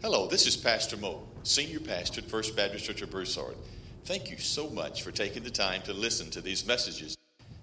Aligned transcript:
Hello, 0.00 0.28
this 0.28 0.46
is 0.46 0.56
Pastor 0.56 0.96
Mo, 0.96 1.24
Senior 1.42 1.80
Pastor 1.80 2.20
at 2.20 2.30
First 2.30 2.54
Baptist 2.54 2.84
Church 2.84 3.02
of 3.02 3.10
Broussard. 3.10 3.56
Thank 4.04 4.30
you 4.30 4.38
so 4.38 4.70
much 4.70 5.02
for 5.02 5.10
taking 5.10 5.42
the 5.42 5.50
time 5.50 5.82
to 5.82 5.92
listen 5.92 6.30
to 6.30 6.40
these 6.40 6.64
messages. 6.64 7.16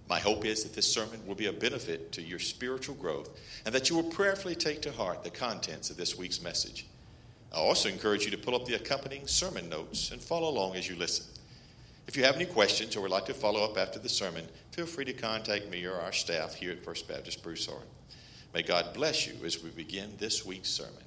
My 0.09 0.19
hope 0.19 0.43
is 0.43 0.63
that 0.63 0.73
this 0.73 0.93
sermon 0.93 1.25
will 1.25 1.35
be 1.35 1.45
a 1.45 1.53
benefit 1.53 2.11
to 2.11 2.21
your 2.21 2.39
spiritual 2.39 2.95
growth 2.95 3.29
and 3.65 3.73
that 3.73 3.89
you 3.89 3.95
will 3.95 4.11
prayerfully 4.11 4.53
take 4.53 4.81
to 4.81 4.91
heart 4.91 5.23
the 5.23 5.29
contents 5.29 5.89
of 5.89 5.95
this 5.95 6.17
week's 6.17 6.41
message. 6.41 6.85
I 7.53 7.59
also 7.59 7.87
encourage 7.87 8.25
you 8.25 8.31
to 8.31 8.37
pull 8.37 8.53
up 8.53 8.65
the 8.65 8.75
accompanying 8.75 9.27
sermon 9.27 9.69
notes 9.69 10.11
and 10.11 10.21
follow 10.21 10.49
along 10.49 10.75
as 10.75 10.89
you 10.89 10.97
listen. 10.97 11.27
If 12.05 12.17
you 12.17 12.25
have 12.25 12.35
any 12.35 12.47
questions 12.47 12.97
or 12.97 13.01
would 13.01 13.11
like 13.11 13.27
to 13.27 13.33
follow 13.33 13.63
up 13.63 13.77
after 13.77 13.97
the 13.97 14.09
sermon, 14.09 14.45
feel 14.71 14.87
free 14.87 15.05
to 15.05 15.13
contact 15.13 15.69
me 15.69 15.85
or 15.85 15.95
our 15.95 16.11
staff 16.11 16.55
here 16.55 16.73
at 16.73 16.83
First 16.83 17.07
Baptist 17.07 17.41
Broussard. 17.41 17.87
May 18.53 18.61
God 18.61 18.93
bless 18.93 19.25
you 19.25 19.35
as 19.45 19.63
we 19.63 19.69
begin 19.69 20.15
this 20.17 20.45
week's 20.45 20.69
sermon. 20.69 21.01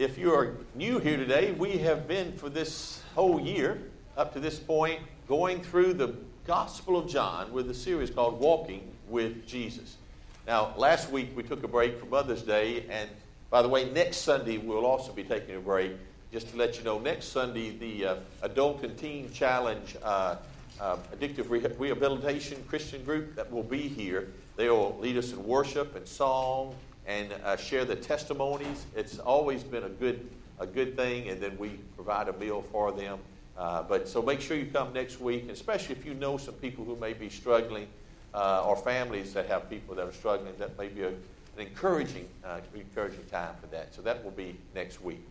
If 0.00 0.16
you 0.16 0.32
are 0.32 0.56
new 0.74 0.98
here 0.98 1.18
today, 1.18 1.52
we 1.52 1.76
have 1.76 2.08
been 2.08 2.32
for 2.32 2.48
this 2.48 3.02
whole 3.14 3.38
year, 3.38 3.82
up 4.16 4.32
to 4.32 4.40
this 4.40 4.58
point, 4.58 4.98
going 5.28 5.60
through 5.60 5.92
the 5.92 6.14
Gospel 6.46 6.96
of 6.96 7.06
John 7.06 7.52
with 7.52 7.68
a 7.68 7.74
series 7.74 8.08
called 8.08 8.40
Walking 8.40 8.90
with 9.10 9.46
Jesus. 9.46 9.98
Now, 10.46 10.72
last 10.78 11.10
week 11.10 11.36
we 11.36 11.42
took 11.42 11.64
a 11.64 11.68
break 11.68 12.00
for 12.00 12.06
Mother's 12.06 12.40
Day, 12.40 12.86
and 12.88 13.10
by 13.50 13.60
the 13.60 13.68
way, 13.68 13.90
next 13.90 14.22
Sunday 14.22 14.56
we'll 14.56 14.86
also 14.86 15.12
be 15.12 15.22
taking 15.22 15.56
a 15.56 15.60
break. 15.60 15.92
Just 16.32 16.48
to 16.48 16.56
let 16.56 16.78
you 16.78 16.82
know, 16.82 16.98
next 16.98 17.26
Sunday, 17.26 17.68
the 17.68 18.06
uh, 18.06 18.16
Adult 18.40 18.82
and 18.82 18.96
Teen 18.96 19.30
Challenge 19.34 19.98
uh, 20.02 20.36
uh, 20.80 20.96
Addictive 21.14 21.50
Re- 21.50 21.60
Rehabilitation 21.78 22.64
Christian 22.68 23.04
group 23.04 23.34
that 23.34 23.52
will 23.52 23.62
be 23.62 23.86
here, 23.86 24.28
they 24.56 24.70
will 24.70 24.96
lead 24.98 25.18
us 25.18 25.32
in 25.32 25.44
worship 25.44 25.94
and 25.94 26.08
song 26.08 26.74
and 27.10 27.32
uh, 27.44 27.56
share 27.56 27.84
the 27.84 27.96
testimonies. 27.96 28.86
It's 28.94 29.18
always 29.18 29.64
been 29.64 29.82
a 29.82 29.88
good, 29.88 30.30
a 30.60 30.66
good 30.66 30.96
thing, 30.96 31.28
and 31.28 31.40
then 31.40 31.58
we 31.58 31.70
provide 31.96 32.28
a 32.28 32.32
meal 32.34 32.64
for 32.70 32.92
them. 32.92 33.18
Uh, 33.58 33.82
but 33.82 34.08
so 34.08 34.22
make 34.22 34.40
sure 34.40 34.56
you 34.56 34.66
come 34.66 34.92
next 34.92 35.20
week, 35.20 35.50
especially 35.50 35.96
if 35.96 36.06
you 36.06 36.14
know 36.14 36.36
some 36.36 36.54
people 36.54 36.84
who 36.84 36.94
may 36.96 37.12
be 37.12 37.28
struggling, 37.28 37.88
uh, 38.32 38.64
or 38.64 38.76
families 38.76 39.34
that 39.34 39.46
have 39.46 39.68
people 39.68 39.96
that 39.96 40.06
are 40.06 40.12
struggling. 40.12 40.54
That 40.58 40.78
may 40.78 40.86
be 40.86 41.02
a, 41.02 41.08
an 41.08 41.16
encouraging, 41.58 42.28
uh, 42.44 42.60
encouraging 42.76 43.24
time 43.24 43.56
for 43.60 43.66
that. 43.68 43.92
So 43.92 44.02
that 44.02 44.22
will 44.22 44.30
be 44.30 44.56
next 44.72 45.02
week. 45.02 45.26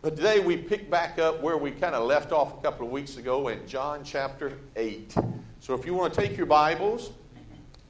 But 0.00 0.14
today 0.14 0.38
we 0.38 0.56
pick 0.56 0.88
back 0.88 1.18
up 1.18 1.42
where 1.42 1.56
we 1.56 1.72
kind 1.72 1.96
of 1.96 2.06
left 2.06 2.30
off 2.30 2.56
a 2.56 2.62
couple 2.62 2.86
of 2.86 2.92
weeks 2.92 3.16
ago 3.16 3.48
in 3.48 3.66
John 3.66 4.04
chapter 4.04 4.52
8. 4.76 5.16
So 5.58 5.74
if 5.74 5.84
you 5.84 5.94
want 5.94 6.14
to 6.14 6.20
take 6.20 6.36
your 6.36 6.46
Bibles 6.46 7.10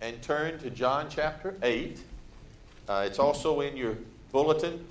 and 0.00 0.20
turn 0.22 0.58
to 0.60 0.70
John 0.70 1.08
chapter 1.10 1.54
8, 1.62 2.00
uh, 2.88 3.04
it's 3.06 3.18
also 3.18 3.60
in 3.60 3.76
your 3.76 3.96
bulletin. 4.30 4.84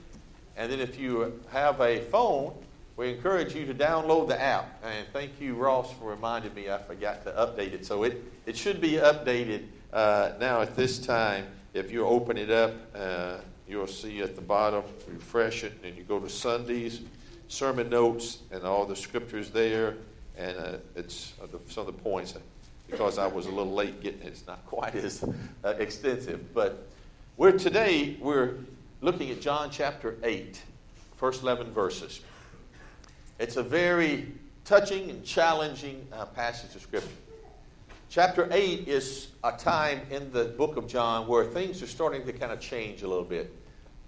And 0.57 0.71
then 0.71 0.79
if 0.79 0.99
you 0.99 1.41
have 1.51 1.79
a 1.81 2.01
phone, 2.01 2.53
we 2.97 3.09
encourage 3.09 3.55
you 3.55 3.65
to 3.65 3.73
download 3.73 4.27
the 4.27 4.39
app. 4.39 4.83
And 4.83 5.07
thank 5.13 5.39
you, 5.39 5.55
Ross, 5.55 5.91
for 5.93 6.09
reminding 6.09 6.53
me 6.53 6.69
I 6.69 6.77
forgot 6.77 7.23
to 7.25 7.31
update 7.31 7.73
it. 7.73 7.85
So 7.85 8.03
it, 8.03 8.21
it 8.45 8.57
should 8.57 8.81
be 8.81 8.93
updated 8.93 9.67
uh, 9.91 10.33
now 10.39 10.61
at 10.61 10.75
this 10.75 10.99
time. 10.99 11.47
If 11.73 11.91
you 11.91 12.05
open 12.05 12.37
it 12.37 12.51
up, 12.51 12.73
uh, 12.93 13.37
you'll 13.67 13.87
see 13.87 14.21
at 14.21 14.35
the 14.35 14.41
bottom, 14.41 14.83
refresh 15.07 15.63
it, 15.63 15.73
and 15.83 15.95
you 15.95 16.03
go 16.03 16.19
to 16.19 16.29
Sundays, 16.29 17.01
sermon 17.47 17.89
notes, 17.89 18.39
and 18.51 18.63
all 18.63 18.85
the 18.85 18.95
scriptures 18.95 19.49
there. 19.51 19.95
And 20.37 20.57
uh, 20.57 20.77
it's 20.95 21.33
uh, 21.41 21.47
some 21.69 21.87
of 21.87 21.95
the 21.95 22.01
points, 22.01 22.33
because 22.89 23.17
I 23.17 23.27
was 23.27 23.45
a 23.45 23.49
little 23.49 23.73
late 23.73 24.01
getting 24.01 24.21
it, 24.21 24.27
it's 24.27 24.45
not 24.45 24.65
quite 24.65 24.95
as 24.95 25.23
uh, 25.63 25.69
extensive. 25.79 26.53
But 26.53 26.89
we're 27.37 27.57
today 27.57 28.17
we're 28.19 28.57
looking 28.99 29.29
at 29.31 29.41
John 29.41 29.69
chapter 29.71 30.17
8, 30.23 30.61
first 31.15 31.43
11 31.43 31.71
verses. 31.71 32.21
It's 33.39 33.55
a 33.55 33.63
very 33.63 34.33
touching 34.65 35.09
and 35.09 35.23
challenging 35.23 36.05
uh, 36.11 36.25
passage 36.25 36.75
of 36.75 36.81
scripture. 36.81 37.09
Chapter 38.09 38.49
8 38.51 38.87
is 38.87 39.29
a 39.43 39.53
time 39.53 40.01
in 40.11 40.31
the 40.31 40.45
book 40.45 40.75
of 40.75 40.87
John 40.87 41.27
where 41.27 41.45
things 41.45 41.81
are 41.81 41.87
starting 41.87 42.25
to 42.25 42.33
kind 42.33 42.51
of 42.51 42.59
change 42.59 43.01
a 43.01 43.07
little 43.07 43.23
bit. 43.23 43.55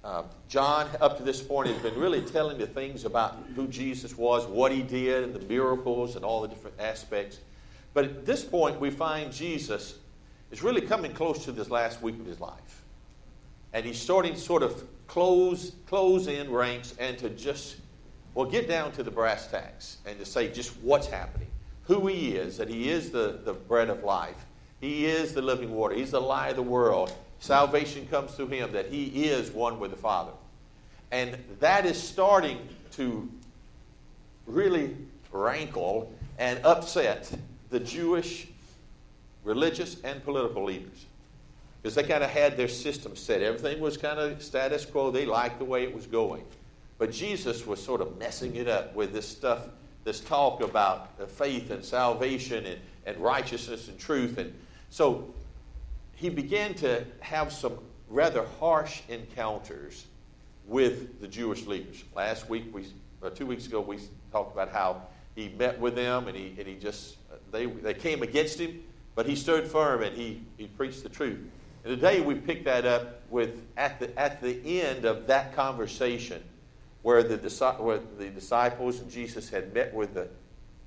Uh, 0.04 0.24
John, 0.50 0.90
up 1.00 1.16
to 1.18 1.24
this 1.24 1.42
point, 1.42 1.70
has 1.70 1.82
been 1.82 1.98
really 1.98 2.22
telling 2.22 2.58
the 2.58 2.68
things 2.68 3.06
about 3.06 3.38
who 3.56 3.68
Jesus 3.68 4.18
was, 4.18 4.46
what 4.46 4.74
he 4.74 4.82
did, 4.82 5.24
and 5.24 5.34
the 5.34 5.40
miracles 5.48 6.18
and 6.18 6.26
all 6.26 6.42
the 6.42 6.50
different 6.50 6.78
aspects. 6.78 7.40
But 7.94 8.04
at 8.04 8.26
this 8.26 8.44
point, 8.44 8.82
we 8.82 8.90
find 8.90 9.32
Jesus 9.32 9.98
is 10.52 10.62
really 10.62 10.82
coming 10.82 11.14
close 11.14 11.46
to 11.46 11.54
this 11.54 11.70
last 11.70 12.02
week 12.02 12.20
of 12.20 12.26
his 12.26 12.42
life 12.42 12.83
and 13.74 13.86
he's 13.86 14.00
starting 14.00 14.34
to 14.34 14.40
sort 14.40 14.64
of 14.64 14.84
close, 15.08 15.74
close 15.88 16.28
in 16.28 16.52
ranks 16.52 16.94
and 17.00 17.18
to 17.18 17.30
just, 17.32 17.78
well, 18.36 18.46
get 18.46 18.68
down 18.68 18.92
to 18.94 19.04
the 19.04 19.12
brass 19.12 19.48
tacks 19.48 19.98
and 20.06 20.18
to 20.20 20.26
say 20.26 20.50
just 20.50 20.78
what's 20.82 21.08
happening, 21.08 21.48
who 21.84 22.08
he 22.08 22.36
is, 22.36 22.58
that 22.58 22.70
he 22.70 22.90
is 22.90 23.10
the, 23.10 23.40
the 23.44 23.54
bread 23.54 23.90
of 23.90 24.04
life, 24.04 24.46
he 24.80 25.06
is 25.06 25.34
the 25.34 25.42
living 25.42 25.74
water, 25.74 25.96
he's 25.96 26.12
the 26.12 26.22
light 26.22 26.52
of 26.52 26.56
the 26.56 26.62
world. 26.62 27.14
Salvation 27.40 28.08
comes 28.08 28.32
through 28.32 28.48
him, 28.48 28.72
that 28.72 28.88
he 28.88 29.26
is 29.26 29.52
one 29.52 29.80
with 29.80 29.92
the 29.92 29.98
Father. 29.98 30.32
And 31.12 31.38
that 31.60 31.86
is 31.86 32.02
starting 32.02 32.58
to 32.92 33.30
really 34.46 34.96
rankle 35.32 36.12
and 36.38 36.60
upset 36.64 37.32
the 37.70 37.80
Jewish 37.80 38.48
religious 39.44 40.00
and 40.04 40.24
political 40.24 40.64
leaders 40.64 41.06
because 41.84 41.96
they 41.96 42.04
kind 42.04 42.24
of 42.24 42.30
had 42.30 42.56
their 42.56 42.70
system 42.70 43.14
set. 43.14 43.42
Everything 43.42 43.82
was 43.82 43.98
kind 43.98 44.18
of 44.18 44.42
status 44.42 44.86
quo. 44.86 45.12
They 45.12 45.26
liked 45.26 45.60
the 45.60 45.66
way 45.66 45.84
it 45.84 45.94
was 45.94 46.08
going. 46.08 46.46
But 46.98 47.12
Jesus 47.12 47.68
was 47.68 47.84
sort 47.84 48.00
of 48.00 48.18
messing 48.18 48.56
it 48.56 48.70
up 48.70 48.96
with 48.96 49.12
this 49.12 49.28
stuff, 49.28 49.68
this 50.06 50.22
talk 50.22 50.62
about 50.62 51.30
faith 51.30 51.72
and 51.72 51.84
salvation 51.84 52.66
and, 52.66 52.80
and 53.06 53.18
righteousness 53.18 53.90
and 53.90 54.00
truth. 54.00 54.38
And 54.38 54.54
so 54.90 55.34
he 56.16 56.30
began 56.30 56.74
to 56.76 57.04
have 57.20 57.52
some 57.52 57.78
rather 58.08 58.46
harsh 58.62 59.02
encounters 59.10 60.06
with 60.66 61.20
the 61.20 61.28
Jewish 61.28 61.66
leaders. 61.66 62.02
Last 62.16 62.48
week, 62.48 62.64
we, 62.74 62.86
or 63.22 63.30
two 63.30 63.46
weeks 63.46 63.68
ago, 63.68 63.82
we 63.82 64.00
talked 64.32 64.54
about 64.54 64.70
how 64.70 65.02
he 65.36 65.50
met 65.50 65.78
with 65.82 65.96
them 65.96 66.30
and 66.30 66.38
he, 66.38 66.56
and 66.58 66.66
he 66.66 66.76
just, 66.76 67.18
they, 67.52 67.66
they 67.66 67.94
came 67.94 68.24
against 68.24 68.58
him, 68.58 68.82
but 69.16 69.26
he 69.26 69.36
stood 69.36 69.68
firm 69.68 70.02
and 70.02 70.16
he, 70.16 70.42
he 70.56 70.68
preached 70.68 71.04
the 71.04 71.10
truth. 71.10 71.40
And 71.84 71.96
today 71.96 72.22
we 72.22 72.36
pick 72.36 72.64
that 72.66 72.86
up 72.86 73.22
with 73.30 73.62
at 73.76 74.00
the, 74.00 74.18
at 74.18 74.42
the 74.42 74.82
end 74.82 75.06
of 75.06 75.28
that 75.28 75.56
conversation 75.56 76.42
where 77.02 77.24
the, 77.24 77.38
where 77.80 78.00
the 78.18 78.30
disciples 78.30 79.00
and 79.00 79.12
Jesus 79.12 79.50
had 79.50 79.74
met 79.74 79.94
with 79.94 80.14
the 80.14 80.30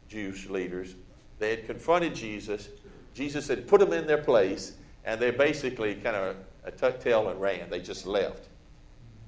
Jewish 0.09 0.49
leaders. 0.49 0.95
They 1.39 1.51
had 1.51 1.67
confronted 1.67 2.15
Jesus. 2.15 2.69
Jesus 3.15 3.49
had 3.49 3.69
put 3.69 3.81
them 3.81 3.93
in 3.93 4.07
their 4.07 4.23
place, 4.23 4.73
and 5.05 5.21
they 5.21 5.31
basically 5.31 5.95
kind 5.97 6.17
of 6.17 6.37
a 6.65 6.71
tuck 6.71 7.01
tail 7.01 7.29
and 7.29 7.39
ran. 7.41 7.69
They 7.69 7.81
just 7.81 8.07
left. 8.07 8.47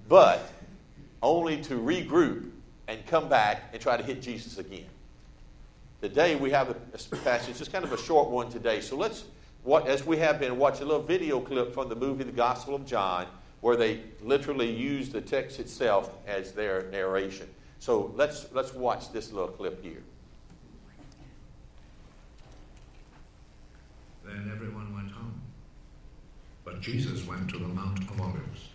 But 0.09 0.51
only 1.23 1.61
to 1.63 1.75
regroup 1.75 2.51
and 2.87 3.05
come 3.07 3.29
back 3.29 3.71
and 3.73 3.83
try 3.83 3.99
to 3.99 4.03
hit 4.03 4.23
Jesus 4.23 4.57
again. 4.57 4.87
Today 6.01 6.37
we 6.37 6.51
have 6.51 6.71
a, 6.71 6.77
a 6.95 7.17
passage, 7.19 7.61
it's 7.61 7.69
kind 7.69 7.85
of 7.85 7.93
a 7.93 7.99
short 7.99 8.31
one 8.31 8.51
today. 8.51 8.81
So 8.81 8.97
let's 8.97 9.25
what, 9.69 9.87
as 9.87 10.07
we 10.07 10.17
have 10.17 10.41
been, 10.41 10.57
watch 10.57 10.81
a 10.81 10.85
little 10.87 11.03
video 11.03 11.41
clip 11.41 11.75
from 11.75 11.91
the 11.91 11.95
movie 11.95 12.25
The 12.25 12.33
Gospel 12.33 12.75
of 12.75 12.87
John, 12.87 13.27
where 13.61 13.77
they 13.77 14.01
literally 14.23 14.71
use 14.75 15.11
the 15.11 15.21
text 15.21 15.61
itself 15.61 16.11
as 16.27 16.53
their 16.53 16.89
narration. 16.91 17.47
So 17.79 18.11
let's, 18.17 18.47
let's 18.55 18.73
watch 18.73 19.13
this 19.13 19.31
little 19.31 19.51
clip 19.51 19.83
here. 19.83 20.03
Then 24.25 24.51
everyone 24.51 24.95
went 24.95 25.11
home. 25.11 25.39
But 26.65 26.81
Jesus 26.81 27.27
went 27.27 27.51
to 27.51 27.59
the 27.59 27.69
Mount 27.69 27.99
of 27.99 28.21
Olives. 28.23 28.69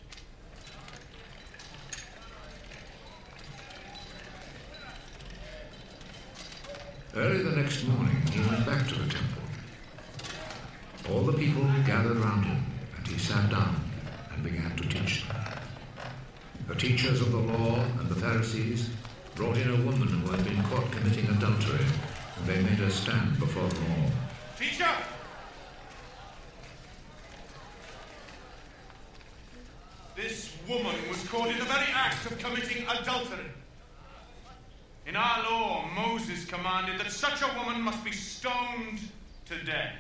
Early 7.16 7.42
the 7.42 7.56
next 7.56 7.84
morning, 7.86 8.22
he 8.32 8.42
went 8.42 8.64
back 8.68 8.88
to 8.90 8.94
the 8.94 9.12
temple. 9.12 9.43
All 11.10 11.22
the 11.24 11.34
people 11.34 11.64
gathered 11.86 12.18
round 12.18 12.46
him, 12.46 12.64
and 12.98 13.08
he 13.08 13.18
sat 13.18 13.50
down 13.50 13.76
and 14.34 14.44
began 14.44 14.74
to 14.78 14.88
teach 14.88 15.28
them. 15.28 15.36
The 16.68 16.76
teachers 16.76 17.20
of 17.20 17.32
the 17.32 17.40
law 17.40 17.84
and 18.00 18.08
the 18.08 18.16
Pharisees 18.16 18.90
brought 19.36 19.58
in 19.58 19.70
a 19.70 19.86
woman 19.86 20.08
who 20.08 20.32
had 20.32 20.44
been 20.46 20.64
caught 20.64 20.90
committing 20.92 21.28
adultery, 21.28 21.86
and 22.38 22.48
they 22.48 22.62
made 22.62 22.80
her 22.80 22.90
stand 22.90 23.38
before 23.38 23.68
them 23.68 23.84
all. 23.92 24.12
Teacher! 24.58 24.88
This 30.16 30.56
woman 30.70 30.96
was 31.10 31.28
caught 31.28 31.50
in 31.50 31.60
the 31.60 31.66
very 31.66 31.92
act 31.94 32.26
of 32.28 32.38
committing 32.38 32.86
adultery. 32.88 33.52
In 35.06 35.18
our 35.18 35.44
law, 35.44 35.86
Moses 35.94 36.46
commanded 36.46 36.98
that 37.02 37.12
such 37.12 37.42
a 37.42 37.60
woman 37.60 37.82
must 37.82 38.06
be 38.06 38.14
stoned 38.14 39.00
to 39.48 39.64
death. 39.66 39.96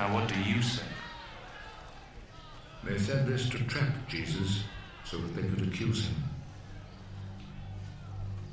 Now, 0.00 0.14
what 0.14 0.28
do 0.28 0.40
you 0.40 0.62
say? 0.62 0.82
They 2.84 2.96
said 2.96 3.26
this 3.26 3.50
to 3.50 3.58
trap 3.64 3.92
Jesus 4.08 4.62
so 5.04 5.18
that 5.18 5.36
they 5.36 5.46
could 5.46 5.68
accuse 5.68 6.06
him. 6.06 6.16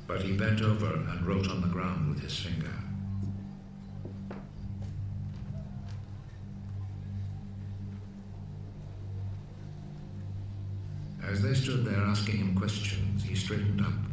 But 0.06 0.20
he 0.20 0.36
bent 0.36 0.60
over 0.60 0.92
and 0.92 1.26
wrote 1.26 1.48
on 1.48 1.62
the 1.62 1.68
ground 1.68 2.10
with 2.10 2.20
his 2.20 2.38
finger. 2.38 2.70
As 11.26 11.40
they 11.40 11.54
stood 11.54 11.86
there 11.86 12.02
asking 12.02 12.36
him 12.36 12.54
questions, 12.56 13.24
he 13.24 13.34
straightened 13.34 13.80
up. 13.80 14.07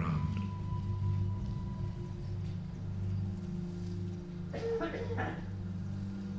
Ground. 0.00 0.40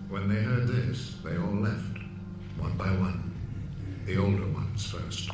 When 0.09 0.27
they 0.27 0.41
heard 0.41 0.67
this, 0.67 1.15
they 1.23 1.37
all 1.37 1.55
left, 1.55 1.99
one 2.57 2.75
by 2.77 2.91
one, 2.91 3.33
the 4.05 4.17
older 4.17 4.47
ones 4.47 4.85
first. 4.85 5.31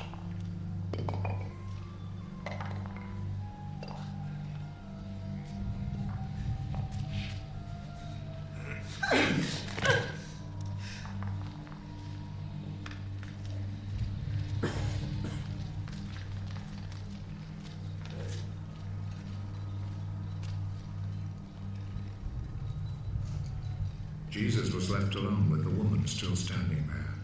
Alone 25.18 25.50
with 25.50 25.64
the 25.64 25.70
woman 25.70 26.06
still 26.06 26.36
standing 26.36 26.86
there. 26.88 27.16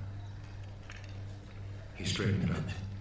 He 1.95 2.05
straightened 2.05 2.49
up. 2.49 2.92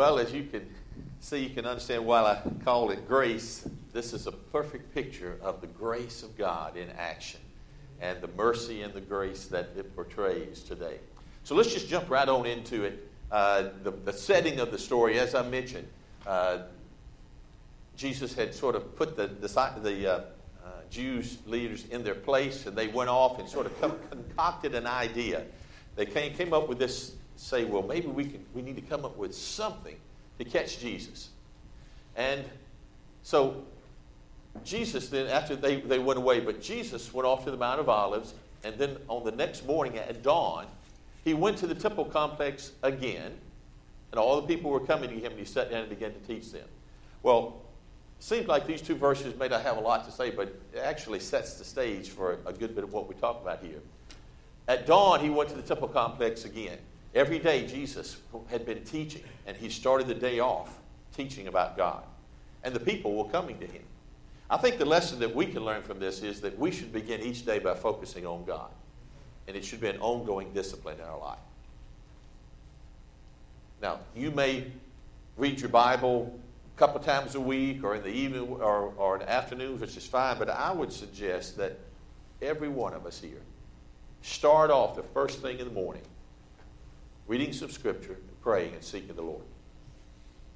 Well, 0.00 0.18
as 0.18 0.32
you 0.32 0.44
can 0.44 0.66
see, 1.20 1.40
you 1.40 1.50
can 1.50 1.66
understand 1.66 2.06
why 2.06 2.22
I 2.22 2.40
call 2.64 2.90
it 2.90 3.06
grace. 3.06 3.68
This 3.92 4.14
is 4.14 4.26
a 4.26 4.32
perfect 4.32 4.94
picture 4.94 5.36
of 5.42 5.60
the 5.60 5.66
grace 5.66 6.22
of 6.22 6.38
God 6.38 6.78
in 6.78 6.88
action 6.96 7.40
and 8.00 8.18
the 8.22 8.28
mercy 8.28 8.80
and 8.80 8.94
the 8.94 9.02
grace 9.02 9.44
that 9.48 9.68
it 9.76 9.94
portrays 9.94 10.62
today. 10.62 11.00
So 11.44 11.54
let's 11.54 11.70
just 11.70 11.86
jump 11.86 12.08
right 12.08 12.26
on 12.26 12.46
into 12.46 12.84
it. 12.84 13.10
Uh, 13.30 13.72
the, 13.82 13.90
the 13.90 14.12
setting 14.14 14.58
of 14.58 14.70
the 14.70 14.78
story, 14.78 15.18
as 15.18 15.34
I 15.34 15.46
mentioned, 15.46 15.86
uh, 16.26 16.60
Jesus 17.94 18.32
had 18.32 18.54
sort 18.54 18.76
of 18.76 18.96
put 18.96 19.18
the, 19.18 19.26
the, 19.26 19.48
the 19.82 20.06
uh, 20.06 20.14
uh, 20.16 20.22
Jews 20.90 21.36
leaders 21.44 21.84
in 21.90 22.02
their 22.02 22.14
place, 22.14 22.64
and 22.64 22.74
they 22.74 22.88
went 22.88 23.10
off 23.10 23.38
and 23.38 23.46
sort 23.46 23.66
of 23.66 24.10
concocted 24.10 24.74
an 24.74 24.86
idea. 24.86 25.44
They 25.94 26.06
came, 26.06 26.32
came 26.32 26.54
up 26.54 26.70
with 26.70 26.78
this 26.78 27.16
say, 27.40 27.64
well, 27.64 27.82
maybe 27.82 28.06
we, 28.06 28.24
can, 28.24 28.44
we 28.52 28.60
need 28.60 28.76
to 28.76 28.82
come 28.82 29.04
up 29.04 29.16
with 29.16 29.34
something 29.34 29.96
to 30.38 30.44
catch 30.44 30.78
Jesus. 30.78 31.30
And 32.14 32.44
so 33.22 33.64
Jesus 34.62 35.08
then, 35.08 35.26
after 35.26 35.56
they, 35.56 35.80
they 35.80 35.98
went 35.98 36.18
away, 36.18 36.40
but 36.40 36.60
Jesus 36.60 37.14
went 37.14 37.26
off 37.26 37.44
to 37.44 37.50
the 37.50 37.56
Mount 37.56 37.80
of 37.80 37.88
Olives, 37.88 38.34
and 38.62 38.76
then 38.76 38.98
on 39.08 39.24
the 39.24 39.32
next 39.32 39.66
morning 39.66 39.96
at 39.96 40.22
dawn, 40.22 40.66
he 41.24 41.32
went 41.32 41.56
to 41.58 41.66
the 41.66 41.74
temple 41.74 42.04
complex 42.04 42.72
again, 42.82 43.32
and 44.12 44.18
all 44.18 44.38
the 44.40 44.46
people 44.46 44.70
were 44.70 44.80
coming 44.80 45.08
to 45.08 45.16
him, 45.16 45.32
and 45.32 45.38
he 45.38 45.46
sat 45.46 45.70
down 45.70 45.80
and 45.80 45.88
began 45.88 46.12
to 46.12 46.20
teach 46.20 46.52
them. 46.52 46.66
Well, 47.22 47.62
it 48.18 48.24
seems 48.24 48.48
like 48.48 48.66
these 48.66 48.82
two 48.82 48.96
verses 48.96 49.34
may 49.38 49.48
not 49.48 49.62
have 49.62 49.78
a 49.78 49.80
lot 49.80 50.04
to 50.04 50.12
say, 50.12 50.30
but 50.30 50.48
it 50.74 50.78
actually 50.78 51.20
sets 51.20 51.54
the 51.54 51.64
stage 51.64 52.10
for 52.10 52.38
a 52.44 52.52
good 52.52 52.74
bit 52.74 52.84
of 52.84 52.92
what 52.92 53.08
we 53.08 53.14
talk 53.14 53.40
about 53.40 53.62
here. 53.62 53.80
At 54.68 54.86
dawn, 54.86 55.20
he 55.20 55.30
went 55.30 55.48
to 55.50 55.56
the 55.56 55.62
temple 55.62 55.88
complex 55.88 56.44
again. 56.44 56.78
Every 57.14 57.40
day, 57.40 57.66
Jesus 57.66 58.18
had 58.48 58.64
been 58.64 58.84
teaching, 58.84 59.22
and 59.46 59.56
he 59.56 59.68
started 59.68 60.06
the 60.06 60.14
day 60.14 60.38
off 60.38 60.78
teaching 61.16 61.48
about 61.48 61.76
God. 61.76 62.04
And 62.62 62.74
the 62.74 62.80
people 62.80 63.14
were 63.14 63.30
coming 63.30 63.58
to 63.58 63.66
him. 63.66 63.82
I 64.48 64.56
think 64.56 64.78
the 64.78 64.84
lesson 64.84 65.18
that 65.20 65.34
we 65.34 65.46
can 65.46 65.64
learn 65.64 65.82
from 65.82 65.98
this 65.98 66.22
is 66.22 66.40
that 66.42 66.58
we 66.58 66.70
should 66.70 66.92
begin 66.92 67.20
each 67.20 67.44
day 67.44 67.58
by 67.58 67.74
focusing 67.74 68.26
on 68.26 68.44
God. 68.44 68.70
And 69.48 69.56
it 69.56 69.64
should 69.64 69.80
be 69.80 69.88
an 69.88 69.98
ongoing 70.00 70.52
discipline 70.52 70.98
in 70.98 71.04
our 71.04 71.18
life. 71.18 71.38
Now, 73.82 74.00
you 74.14 74.30
may 74.30 74.70
read 75.36 75.60
your 75.60 75.70
Bible 75.70 76.38
a 76.76 76.78
couple 76.78 77.00
times 77.00 77.34
a 77.34 77.40
week 77.40 77.82
or 77.82 77.96
in 77.96 78.02
the 78.02 78.08
evening 78.08 78.48
or, 78.48 78.92
or 78.96 79.14
in 79.14 79.20
the 79.20 79.30
afternoons, 79.30 79.80
which 79.80 79.96
is 79.96 80.06
fine, 80.06 80.38
but 80.38 80.50
I 80.50 80.72
would 80.72 80.92
suggest 80.92 81.56
that 81.56 81.78
every 82.42 82.68
one 82.68 82.92
of 82.92 83.06
us 83.06 83.20
here 83.20 83.40
start 84.22 84.70
off 84.70 84.96
the 84.96 85.02
first 85.02 85.40
thing 85.40 85.58
in 85.58 85.66
the 85.66 85.72
morning 85.72 86.02
reading 87.30 87.52
some 87.52 87.70
scripture, 87.70 88.16
praying, 88.42 88.74
and 88.74 88.82
seeking 88.82 89.14
the 89.14 89.22
Lord. 89.22 89.44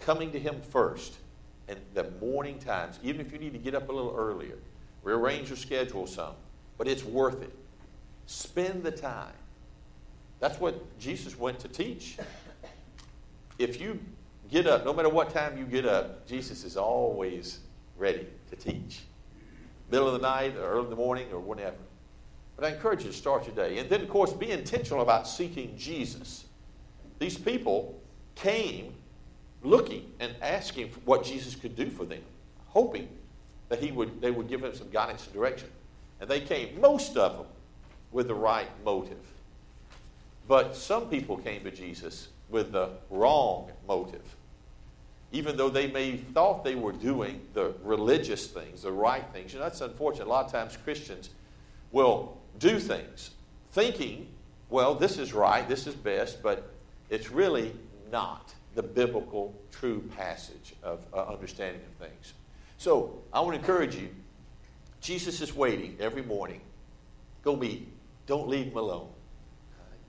Coming 0.00 0.32
to 0.32 0.40
Him 0.40 0.60
first 0.60 1.18
in 1.68 1.78
the 1.94 2.10
morning 2.20 2.58
times, 2.58 2.98
even 3.04 3.20
if 3.20 3.32
you 3.32 3.38
need 3.38 3.52
to 3.52 3.60
get 3.60 3.76
up 3.76 3.88
a 3.90 3.92
little 3.92 4.12
earlier, 4.18 4.58
rearrange 5.04 5.50
your 5.50 5.56
schedule 5.56 6.08
some, 6.08 6.34
but 6.76 6.88
it's 6.88 7.04
worth 7.04 7.42
it. 7.42 7.56
Spend 8.26 8.82
the 8.82 8.90
time. 8.90 9.34
That's 10.40 10.58
what 10.58 10.98
Jesus 10.98 11.38
went 11.38 11.60
to 11.60 11.68
teach. 11.68 12.16
If 13.56 13.80
you 13.80 14.00
get 14.50 14.66
up, 14.66 14.84
no 14.84 14.92
matter 14.92 15.08
what 15.08 15.30
time 15.30 15.56
you 15.56 15.66
get 15.66 15.86
up, 15.86 16.26
Jesus 16.26 16.64
is 16.64 16.76
always 16.76 17.60
ready 17.96 18.26
to 18.50 18.56
teach. 18.56 19.02
Middle 19.92 20.08
of 20.08 20.14
the 20.14 20.26
night, 20.26 20.56
or 20.56 20.64
early 20.64 20.84
in 20.84 20.90
the 20.90 20.96
morning, 20.96 21.28
or 21.30 21.38
whenever. 21.38 21.76
But 22.56 22.64
I 22.64 22.74
encourage 22.74 23.04
you 23.04 23.12
to 23.12 23.16
start 23.16 23.46
your 23.46 23.54
day. 23.54 23.78
And 23.78 23.88
then, 23.88 24.00
of 24.00 24.08
course, 24.08 24.32
be 24.32 24.50
intentional 24.50 25.02
about 25.02 25.28
seeking 25.28 25.76
Jesus. 25.78 26.46
These 27.24 27.38
people 27.38 27.98
came 28.34 28.92
looking 29.62 30.12
and 30.20 30.34
asking 30.42 30.90
what 31.06 31.24
Jesus 31.24 31.54
could 31.54 31.74
do 31.74 31.88
for 31.88 32.04
them, 32.04 32.20
hoping 32.66 33.08
that 33.70 33.82
he 33.82 33.92
would, 33.92 34.20
they 34.20 34.30
would 34.30 34.46
give 34.46 34.60
them 34.60 34.74
some 34.74 34.90
guidance 34.90 35.24
and 35.24 35.32
direction. 35.32 35.70
And 36.20 36.28
they 36.28 36.40
came, 36.40 36.78
most 36.82 37.16
of 37.16 37.38
them, 37.38 37.46
with 38.12 38.28
the 38.28 38.34
right 38.34 38.68
motive. 38.84 39.16
But 40.46 40.76
some 40.76 41.08
people 41.08 41.38
came 41.38 41.64
to 41.64 41.70
Jesus 41.70 42.28
with 42.50 42.72
the 42.72 42.90
wrong 43.08 43.72
motive. 43.88 44.36
Even 45.32 45.56
though 45.56 45.70
they 45.70 45.86
may 45.86 46.18
thought 46.18 46.62
they 46.62 46.74
were 46.74 46.92
doing 46.92 47.40
the 47.54 47.72
religious 47.82 48.48
things, 48.48 48.82
the 48.82 48.92
right 48.92 49.24
things. 49.32 49.54
You 49.54 49.60
know, 49.60 49.64
that's 49.64 49.80
unfortunate. 49.80 50.26
A 50.26 50.28
lot 50.28 50.44
of 50.44 50.52
times 50.52 50.76
Christians 50.76 51.30
will 51.90 52.36
do 52.58 52.78
things 52.78 53.30
thinking, 53.72 54.28
well, 54.68 54.94
this 54.94 55.16
is 55.16 55.32
right, 55.32 55.66
this 55.66 55.86
is 55.86 55.94
best, 55.94 56.42
but 56.42 56.73
it's 57.10 57.30
really 57.30 57.74
not 58.10 58.54
the 58.74 58.82
biblical 58.82 59.54
true 59.70 60.02
passage 60.16 60.74
of 60.82 61.00
uh, 61.12 61.24
understanding 61.24 61.82
of 61.82 62.06
things. 62.06 62.34
So 62.78 63.22
I 63.32 63.40
want 63.40 63.54
to 63.54 63.60
encourage 63.60 63.94
you. 63.94 64.08
Jesus 65.00 65.40
is 65.40 65.54
waiting 65.54 65.96
every 66.00 66.22
morning. 66.22 66.60
Go 67.42 67.56
meet. 67.56 67.88
Don't 68.26 68.48
leave 68.48 68.66
him 68.66 68.76
alone. 68.76 69.08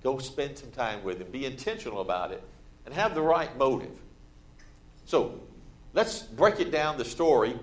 Go 0.04 0.18
spend 0.20 0.58
some 0.58 0.72
time 0.72 1.04
with 1.04 1.20
him. 1.20 1.28
Be 1.32 1.46
intentional 1.46 2.02
about 2.02 2.32
it 2.32 2.42
and 2.86 2.94
have 2.94 3.16
the 3.16 3.22
right 3.22 3.56
motive. 3.58 3.98
So 5.06 5.40
let's 5.94 6.24
break 6.24 6.60
it 6.60 6.72
down 6.72 6.98
the 6.98 7.06
story. 7.06 7.60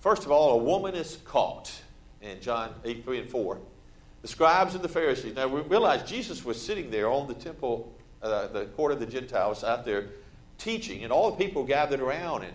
First 0.00 0.24
of 0.24 0.30
all, 0.30 0.60
a 0.60 0.62
woman 0.62 0.94
is 0.94 1.18
caught 1.24 1.72
in 2.20 2.40
John 2.40 2.74
8, 2.84 3.04
3 3.04 3.20
and 3.20 3.30
4. 3.30 3.58
The 4.22 4.28
scribes 4.28 4.74
and 4.74 4.82
the 4.82 4.88
Pharisees. 4.88 5.34
Now 5.34 5.48
we 5.48 5.60
realize 5.62 6.08
Jesus 6.08 6.44
was 6.44 6.60
sitting 6.60 6.90
there 6.90 7.10
on 7.10 7.28
the 7.28 7.34
temple, 7.34 7.93
uh, 8.24 8.48
the 8.48 8.64
court 8.66 8.92
of 8.92 9.00
the 9.00 9.06
Gentiles, 9.06 9.62
out 9.62 9.84
there 9.84 10.06
teaching, 10.58 11.04
and 11.04 11.12
all 11.12 11.30
the 11.30 11.36
people 11.36 11.64
gathered 11.64 12.00
around, 12.00 12.44
and 12.44 12.54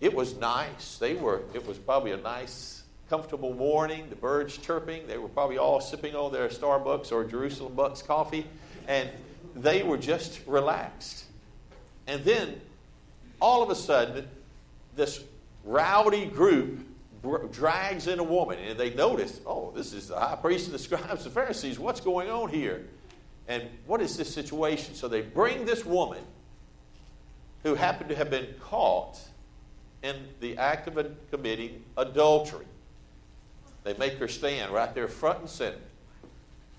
it 0.00 0.14
was 0.14 0.36
nice. 0.36 0.98
They 0.98 1.14
were. 1.14 1.42
It 1.52 1.66
was 1.66 1.78
probably 1.78 2.12
a 2.12 2.16
nice 2.16 2.82
comfortable 3.10 3.54
morning, 3.54 4.06
the 4.08 4.16
birds 4.16 4.56
chirping. 4.56 5.06
They 5.06 5.18
were 5.18 5.28
probably 5.28 5.58
all 5.58 5.80
sipping 5.80 6.14
on 6.14 6.32
their 6.32 6.48
Starbucks 6.48 7.12
or 7.12 7.24
Jerusalem 7.24 7.74
Bucks 7.74 8.02
coffee, 8.02 8.46
and 8.86 9.10
they 9.54 9.82
were 9.82 9.98
just 9.98 10.40
relaxed. 10.46 11.24
And 12.06 12.24
then, 12.24 12.60
all 13.40 13.62
of 13.62 13.70
a 13.70 13.74
sudden, 13.74 14.28
this 14.96 15.22
rowdy 15.64 16.26
group 16.26 16.86
drags 17.50 18.06
in 18.06 18.18
a 18.18 18.24
woman, 18.24 18.58
and 18.58 18.78
they 18.78 18.92
notice, 18.94 19.40
oh, 19.46 19.72
this 19.74 19.92
is 19.92 20.08
the 20.08 20.20
high 20.20 20.36
priest 20.36 20.66
and 20.66 20.74
the 20.74 20.78
scribes 20.78 21.24
and 21.24 21.34
Pharisees. 21.34 21.78
What's 21.78 22.00
going 22.00 22.30
on 22.30 22.50
here? 22.50 22.86
And 23.48 23.68
what 23.86 24.00
is 24.00 24.16
this 24.16 24.32
situation? 24.32 24.94
So 24.94 25.08
they 25.08 25.20
bring 25.20 25.64
this 25.64 25.84
woman 25.84 26.22
who 27.62 27.74
happened 27.74 28.10
to 28.10 28.16
have 28.16 28.30
been 28.30 28.48
caught 28.60 29.18
in 30.02 30.16
the 30.40 30.56
act 30.58 30.86
of 30.86 31.06
committing 31.30 31.82
adultery. 31.96 32.66
They 33.84 33.94
make 33.94 34.14
her 34.14 34.28
stand 34.28 34.72
right 34.72 34.94
there 34.94 35.08
front 35.08 35.40
and 35.40 35.48
center. 35.48 35.78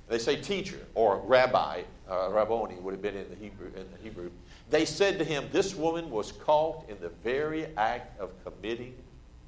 They 0.07 0.19
say 0.19 0.35
teacher 0.35 0.79
or 0.93 1.17
rabbi, 1.25 1.81
uh, 2.09 2.29
rabboni 2.31 2.75
would 2.75 2.93
have 2.93 3.01
been 3.01 3.17
in 3.17 3.29
the 3.29 3.35
Hebrew. 3.35 3.67
In 3.75 3.87
the 3.91 3.97
Hebrew. 4.03 4.29
They 4.69 4.85
said 4.85 5.17
to 5.19 5.25
him, 5.25 5.49
"This 5.51 5.75
woman 5.75 6.09
was 6.09 6.31
caught 6.31 6.87
in 6.89 6.99
the 6.99 7.09
very 7.09 7.67
act 7.77 8.19
of 8.19 8.31
committing 8.43 8.95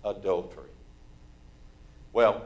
adultery." 0.04 0.70
Well, 2.14 2.44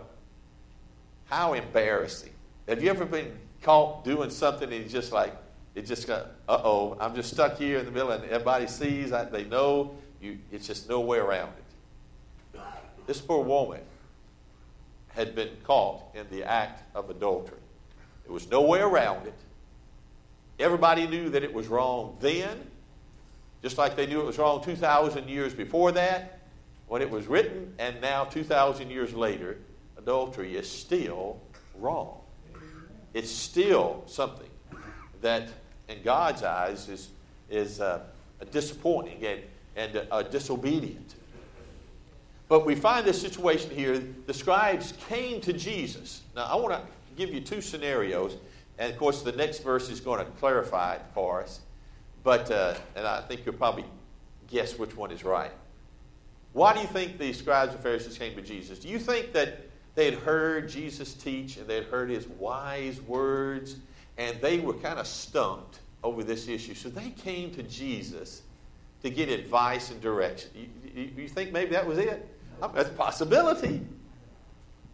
how 1.26 1.54
embarrassing! 1.54 2.34
Have 2.68 2.84
you 2.84 2.90
ever 2.90 3.06
been 3.06 3.38
caught 3.62 4.04
doing 4.04 4.30
something 4.30 4.72
and 4.72 4.84
you 4.84 4.90
just 4.90 5.12
like 5.12 5.36
it 5.76 5.86
just 5.86 6.08
got 6.08 6.28
uh 6.50 6.62
oh 6.64 6.98
I'm 7.00 7.16
just 7.16 7.32
stuck 7.34 7.58
here 7.58 7.80
in 7.80 7.86
the 7.86 7.92
middle 7.92 8.12
and 8.12 8.24
everybody 8.26 8.68
sees 8.68 9.12
I, 9.12 9.26
they 9.26 9.46
know 9.46 9.96
you 10.20 10.38
it's 10.52 10.68
just 10.68 10.90
no 10.90 11.02
way 11.02 11.18
around 11.18 11.50
it. 12.54 12.62
This 13.08 13.20
poor 13.20 13.44
woman 13.44 13.82
had 15.10 15.36
been 15.36 15.50
caught 15.64 16.04
in 16.16 16.26
the 16.30 16.44
act 16.44 16.84
of 16.96 17.10
adultery. 17.10 17.58
There 18.24 18.34
was 18.34 18.50
no 18.50 18.62
way 18.62 18.80
around 18.80 19.28
it. 19.28 19.34
Everybody 20.60 21.08
knew 21.08 21.30
that 21.30 21.44
it 21.44 21.54
was 21.54 21.68
wrong 21.68 22.18
then, 22.22 22.58
just 23.62 23.78
like 23.78 23.96
they 23.96 24.06
knew 24.06 24.22
it 24.22 24.26
was 24.26 24.38
wrong 24.38 24.64
2,000 24.64 25.28
years 25.28 25.54
before 25.54 25.92
that 25.94 26.40
when 26.88 27.02
it 27.02 27.10
was 27.10 27.28
written, 27.28 27.74
and 27.80 28.00
now 28.00 28.26
2,000 28.26 28.90
years 28.90 29.14
later, 29.14 29.58
adultery 29.98 30.56
is 30.56 30.70
still 30.70 31.40
wrong. 31.76 32.21
It's 33.14 33.32
still 33.32 34.04
something 34.08 34.50
that, 35.22 35.50
in 35.90 36.02
God's 36.04 36.44
eyes, 36.44 36.88
is, 36.90 37.10
is 37.50 37.82
uh, 37.82 38.02
disappointing 38.52 39.26
and, 39.26 39.42
and 39.76 40.08
uh, 40.12 40.24
disobedient. 40.24 41.16
But 42.48 42.66
we 42.66 42.76
find 42.76 43.06
this 43.06 43.22
situation 43.22 43.72
here. 43.72 44.04
The 44.28 44.34
scribes 44.34 44.94
came 45.08 45.40
to 45.42 45.54
Jesus. 45.54 46.22
Now, 46.36 46.46
I 46.46 46.56
want 46.56 46.74
to 46.74 46.82
give 47.16 47.34
you 47.34 47.42
two 47.42 47.62
scenarios. 47.62 48.36
And 48.78 48.92
of 48.92 48.98
course, 48.98 49.22
the 49.22 49.32
next 49.32 49.60
verse 49.60 49.90
is 49.90 50.00
going 50.00 50.20
to 50.20 50.26
clarify 50.34 50.96
it 50.96 51.02
for 51.14 51.42
us. 51.42 51.62
But, 52.24 52.52
uh, 52.52 52.76
and 52.96 53.08
I 53.08 53.22
think 53.22 53.46
you'll 53.46 53.56
probably 53.56 53.86
guess 54.48 54.78
which 54.78 54.96
one 54.96 55.12
is 55.12 55.24
right. 55.24 55.52
Why 56.54 56.74
do 56.74 56.82
you 56.82 56.88
think 56.88 57.18
the 57.18 57.32
scribes 57.32 57.74
and 57.74 57.82
Pharisees 57.82 58.18
came 58.18 58.36
to 58.36 58.42
Jesus? 58.42 58.80
Do 58.80 58.90
you 58.90 59.00
think 59.00 59.34
that 59.34 59.62
they 60.02 60.10
had 60.10 60.20
heard 60.22 60.68
Jesus 60.68 61.14
teach 61.14 61.58
and 61.58 61.68
they 61.68 61.76
had 61.76 61.84
heard 61.84 62.10
his 62.10 62.28
wise 62.28 63.00
words 63.02 63.76
and 64.18 64.42
they 64.42 64.58
were 64.58 64.74
kind 64.74 64.98
of 64.98 65.06
stumped 65.06 65.80
over 66.04 66.24
this 66.24 66.48
issue? 66.48 66.74
So 66.74 66.90
they 66.90 67.12
came 67.12 67.52
to 67.52 67.62
Jesus 67.62 68.42
to 69.04 69.12
get 69.12 69.30
advice 69.30 69.92
and 69.92 70.02
direction. 70.02 70.50
You, 70.96 71.12
you, 71.16 71.28
think 71.28 71.52
maybe 71.52 71.72
that 71.74 71.86
was 71.86 72.00
it? 72.00 72.28
That's 72.74 72.90
a 72.90 72.94
possibility. 72.94 73.82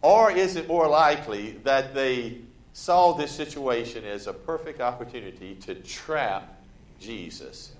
Or 0.02 0.30
is 0.30 0.56
it 0.56 0.68
more 0.68 0.86
likely 0.86 1.52
that 1.64 1.94
they 1.94 2.40
saw 2.74 3.14
this 3.14 3.30
situation 3.32 4.04
as 4.04 4.26
a 4.26 4.34
perfect 4.34 4.82
opportunity 4.82 5.54
to 5.54 5.74
trap 5.76 6.60
Jesus 7.00 7.72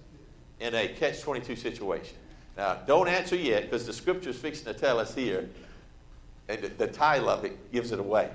in 0.60 0.74
a 0.74 0.88
catch 0.88 1.20
22 1.20 1.56
situation? 1.56 2.16
Now, 2.56 2.78
don't 2.86 3.06
answer 3.06 3.36
yet 3.36 3.64
because 3.64 3.84
the 3.84 3.92
scripture 3.92 4.30
is 4.30 4.38
fixing 4.38 4.64
to 4.64 4.72
tell 4.72 4.98
us 4.98 5.14
here, 5.14 5.50
and 6.48 6.62
the, 6.78 6.86
title 6.86 7.28
of 7.28 7.44
it 7.44 7.72
gives 7.72 7.92
it 7.92 7.98
away. 7.98 8.30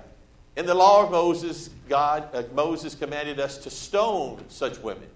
In 0.55 0.65
the 0.65 0.75
law 0.75 1.03
of 1.03 1.11
Moses, 1.11 1.69
God, 1.89 2.29
uh, 2.33 2.43
Moses 2.53 2.93
commanded 2.93 3.39
us 3.39 3.57
to 3.59 3.69
stone 3.69 4.43
such 4.49 4.77
women. 4.79 5.07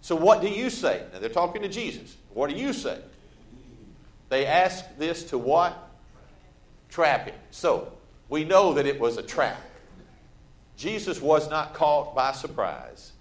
So, 0.00 0.16
what 0.16 0.40
do 0.40 0.48
you 0.48 0.68
say? 0.68 1.04
Now, 1.12 1.20
they're 1.20 1.28
talking 1.28 1.62
to 1.62 1.68
Jesus. 1.68 2.16
What 2.34 2.50
do 2.50 2.56
you 2.56 2.72
say? 2.72 2.98
They 4.30 4.46
asked 4.46 4.98
this 4.98 5.24
to 5.24 5.38
what? 5.38 5.76
Trap 6.88 7.26
him. 7.26 7.34
So, 7.50 7.92
we 8.28 8.44
know 8.44 8.72
that 8.74 8.86
it 8.86 8.98
was 8.98 9.16
a 9.16 9.22
trap. 9.22 9.60
Jesus 10.76 11.20
was 11.20 11.50
not 11.50 11.74
caught 11.74 12.14
by 12.14 12.32
surprise. 12.32 13.12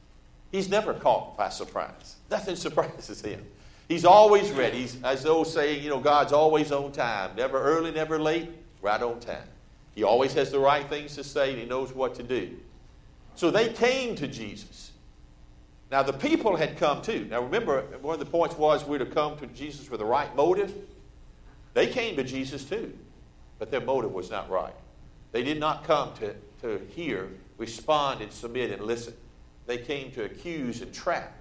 He's 0.52 0.70
never 0.70 0.94
caught 0.94 1.38
by 1.38 1.50
surprise. 1.50 2.16
Nothing 2.32 2.56
surprises 2.56 3.22
him. 3.22 3.46
He's 3.88 4.06
always 4.06 4.52
ready. 4.52 4.80
He's, 4.80 5.04
as 5.04 5.24
those 5.24 5.52
say, 5.52 5.78
you 5.78 5.90
know, 5.90 6.00
God's 6.00 6.32
always 6.32 6.72
on 6.72 6.92
time. 6.92 7.32
Never 7.36 7.62
early, 7.62 7.92
never 7.92 8.20
late, 8.20 8.50
right 8.82 9.02
on 9.02 9.20
time. 9.20 9.48
He 9.96 10.04
always 10.04 10.34
has 10.34 10.52
the 10.52 10.60
right 10.60 10.88
things 10.88 11.16
to 11.16 11.24
say 11.24 11.52
and 11.52 11.60
he 11.60 11.66
knows 11.66 11.94
what 11.94 12.16
to 12.16 12.24
do. 12.24 12.58
So 13.36 13.52
they 13.52 13.70
came 13.70 14.16
to 14.16 14.28
Jesus. 14.28 14.92
Now, 15.92 16.04
the 16.04 16.14
people 16.14 16.56
had 16.56 16.78
come 16.78 17.02
too. 17.02 17.26
Now, 17.30 17.42
remember, 17.42 17.82
one 18.02 18.14
of 18.14 18.20
the 18.20 18.26
points 18.26 18.58
was 18.58 18.86
we're 18.86 19.00
to 19.00 19.06
come 19.06 19.38
to 19.38 19.48
Jesus 19.48 19.90
with 19.90 20.00
the 20.00 20.06
right 20.06 20.34
motive. 20.36 20.74
They 21.74 21.88
came 21.88 22.16
to 22.18 22.24
Jesus 22.24 22.64
too, 22.64 22.94
but 23.58 23.72
their 23.72 23.82
motive 23.82 24.12
was 24.12 24.30
not 24.30 24.50
right. 24.50 24.74
They 25.32 25.44
did 25.44 25.60
not 25.60 25.84
come 25.84 26.14
to, 26.16 26.36
to 26.62 26.86
hear, 26.90 27.30
respond, 27.58 28.22
and 28.22 28.32
submit 28.32 28.72
and 28.72 28.84
listen. 28.84 29.14
They 29.66 29.78
came 29.78 30.12
to 30.12 30.26
accuse 30.26 30.82
and 30.82 30.94
trap. 30.94 31.36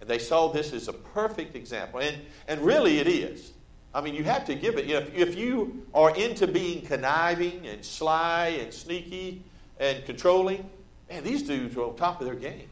And 0.00 0.08
they 0.08 0.18
saw 0.18 0.48
this 0.48 0.72
as 0.72 0.88
a 0.88 0.92
perfect 0.92 1.54
example. 1.54 2.00
And, 2.00 2.16
and 2.48 2.60
really, 2.60 2.98
it 2.98 3.06
is. 3.06 3.52
I 3.94 4.00
mean, 4.00 4.14
you 4.14 4.24
have 4.24 4.44
to 4.46 4.54
give 4.54 4.78
it. 4.78 4.90
If, 4.90 5.14
if 5.14 5.36
you 5.36 5.86
are 5.94 6.14
into 6.16 6.46
being 6.46 6.82
conniving 6.82 7.66
and 7.66 7.84
sly 7.84 8.58
and 8.60 8.72
sneaky 8.72 9.42
and 9.78 10.04
controlling, 10.06 10.68
man, 11.10 11.22
these 11.22 11.42
dudes 11.42 11.76
are 11.76 11.84
on 11.84 11.96
top 11.96 12.20
of 12.20 12.26
their 12.26 12.34
game. 12.34 12.68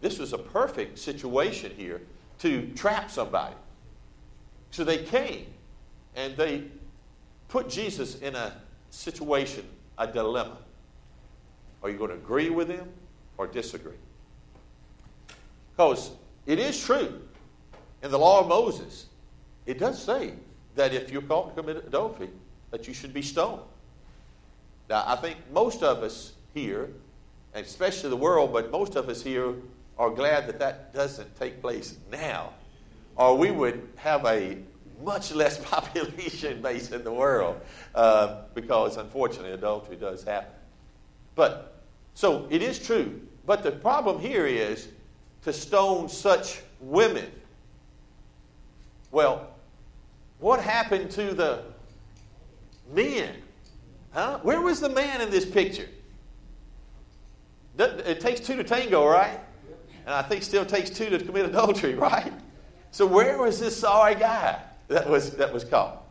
This 0.00 0.18
was 0.18 0.32
a 0.32 0.38
perfect 0.38 0.98
situation 0.98 1.72
here 1.76 2.02
to 2.40 2.66
trap 2.74 3.10
somebody. 3.10 3.54
So 4.70 4.84
they 4.84 5.04
came 5.04 5.46
and 6.14 6.36
they 6.36 6.64
put 7.48 7.68
Jesus 7.68 8.18
in 8.20 8.34
a 8.34 8.54
situation, 8.90 9.64
a 9.98 10.06
dilemma. 10.06 10.58
Are 11.82 11.90
you 11.90 11.96
going 11.96 12.10
to 12.10 12.16
agree 12.16 12.50
with 12.50 12.68
him 12.68 12.88
or 13.38 13.46
disagree? 13.46 13.92
Because 15.72 16.10
it 16.46 16.58
is 16.58 16.82
true 16.82 17.20
in 18.02 18.10
the 18.10 18.18
law 18.18 18.40
of 18.40 18.48
Moses, 18.48 19.06
it 19.66 19.78
does 19.78 20.02
say 20.02 20.34
that 20.80 20.94
if 20.94 21.12
you're 21.12 21.20
caught 21.20 21.54
to 21.54 21.60
commit 21.60 21.76
adultery, 21.76 22.30
that 22.70 22.88
you 22.88 22.94
should 22.94 23.12
be 23.12 23.20
stoned. 23.20 23.60
Now, 24.88 25.04
I 25.06 25.14
think 25.16 25.36
most 25.52 25.82
of 25.82 26.02
us 26.02 26.32
here, 26.54 26.88
and 27.52 27.66
especially 27.66 28.08
the 28.08 28.16
world, 28.16 28.50
but 28.50 28.70
most 28.70 28.96
of 28.96 29.10
us 29.10 29.22
here 29.22 29.52
are 29.98 30.08
glad 30.08 30.46
that 30.48 30.58
that 30.58 30.94
doesn't 30.94 31.38
take 31.38 31.60
place 31.60 31.98
now, 32.10 32.54
or 33.14 33.36
we 33.36 33.50
would 33.50 33.86
have 33.96 34.24
a 34.24 34.56
much 35.04 35.32
less 35.32 35.62
population 35.70 36.62
base 36.62 36.92
in 36.92 37.04
the 37.04 37.12
world 37.12 37.60
uh, 37.94 38.40
because 38.54 38.96
unfortunately 38.96 39.52
adultery 39.52 39.96
does 39.96 40.24
happen. 40.24 40.54
But 41.34 41.82
so 42.14 42.46
it 42.48 42.62
is 42.62 42.78
true. 42.78 43.20
But 43.44 43.62
the 43.62 43.72
problem 43.72 44.18
here 44.18 44.46
is 44.46 44.88
to 45.42 45.52
stone 45.52 46.08
such 46.08 46.62
women. 46.80 47.30
Well, 49.10 49.49
what 50.40 50.60
happened 50.60 51.10
to 51.12 51.34
the 51.34 51.62
men? 52.92 53.34
Huh? 54.12 54.40
Where 54.42 54.60
was 54.60 54.80
the 54.80 54.88
man 54.88 55.20
in 55.20 55.30
this 55.30 55.44
picture? 55.44 55.88
It 57.78 58.20
takes 58.20 58.40
two 58.40 58.56
to 58.56 58.64
tango, 58.64 59.06
right? 59.06 59.38
And 60.04 60.14
I 60.14 60.22
think 60.22 60.42
still 60.42 60.66
takes 60.66 60.90
two 60.90 61.08
to 61.10 61.18
commit 61.18 61.46
adultery, 61.46 61.94
right? 61.96 62.32
So 62.90 63.06
where 63.06 63.38
was 63.38 63.60
this 63.60 63.76
sorry 63.76 64.16
guy? 64.16 64.60
that 64.90 65.08
was, 65.08 65.30
that 65.36 65.52
was 65.52 65.64
caught. 65.64 66.02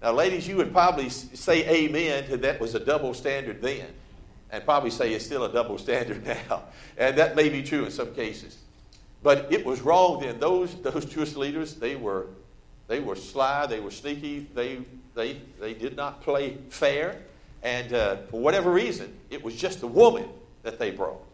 Now, 0.00 0.12
ladies, 0.12 0.48
you 0.48 0.56
would 0.56 0.72
probably 0.72 1.10
say 1.10 1.68
amen 1.68 2.24
to 2.28 2.36
that 2.38 2.58
was 2.58 2.74
a 2.74 2.80
double 2.80 3.14
standard 3.14 3.62
then. 3.62 3.86
and 4.50 4.64
probably 4.64 4.90
say 4.90 5.12
it's 5.12 5.24
still 5.24 5.44
a 5.44 5.52
double 5.52 5.78
standard 5.78 6.26
now. 6.50 6.64
And 6.96 7.16
that 7.18 7.36
may 7.36 7.48
be 7.48 7.62
true 7.62 7.84
in 7.84 7.90
some 7.90 8.14
cases. 8.14 8.58
But 9.22 9.52
it 9.52 9.64
was 9.64 9.82
wrong 9.82 10.20
then. 10.20 10.40
Those, 10.40 10.74
those 10.82 11.04
Jewish 11.04 11.36
leaders, 11.36 11.74
they 11.74 11.94
were, 11.94 12.26
they 12.92 13.00
were 13.00 13.16
sly, 13.16 13.64
they 13.64 13.80
were 13.80 13.90
sneaky, 13.90 14.46
they, 14.54 14.82
they, 15.14 15.38
they 15.58 15.72
did 15.72 15.96
not 15.96 16.20
play 16.20 16.58
fair. 16.68 17.22
And 17.62 17.94
uh, 17.94 18.16
for 18.30 18.38
whatever 18.38 18.70
reason, 18.70 19.16
it 19.30 19.42
was 19.42 19.56
just 19.56 19.80
the 19.80 19.86
woman 19.86 20.28
that 20.62 20.78
they 20.78 20.90
brought. 20.90 21.24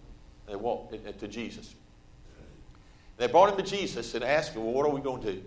They 0.46 0.54
walked 0.54 0.92
to 0.92 1.26
Jesus. 1.26 1.74
They 3.16 3.26
brought 3.26 3.50
him 3.50 3.56
to 3.56 3.68
Jesus 3.68 4.14
and 4.14 4.22
asked 4.22 4.52
him, 4.52 4.62
Well, 4.62 4.72
what 4.72 4.86
are 4.86 4.94
we 4.94 5.00
going 5.00 5.20
to 5.22 5.32
do? 5.32 5.42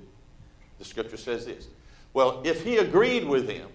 The 0.80 0.84
scripture 0.84 1.16
says 1.16 1.46
this. 1.46 1.70
Well, 2.14 2.42
if 2.44 2.62
he 2.62 2.80
agreed 2.80 3.24
with 3.24 3.48
them, 3.48 3.70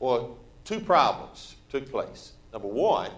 well, 0.00 0.38
two 0.64 0.80
problems 0.80 1.56
took 1.68 1.90
place. 1.90 2.32
Number 2.54 2.68
one, 2.68 3.10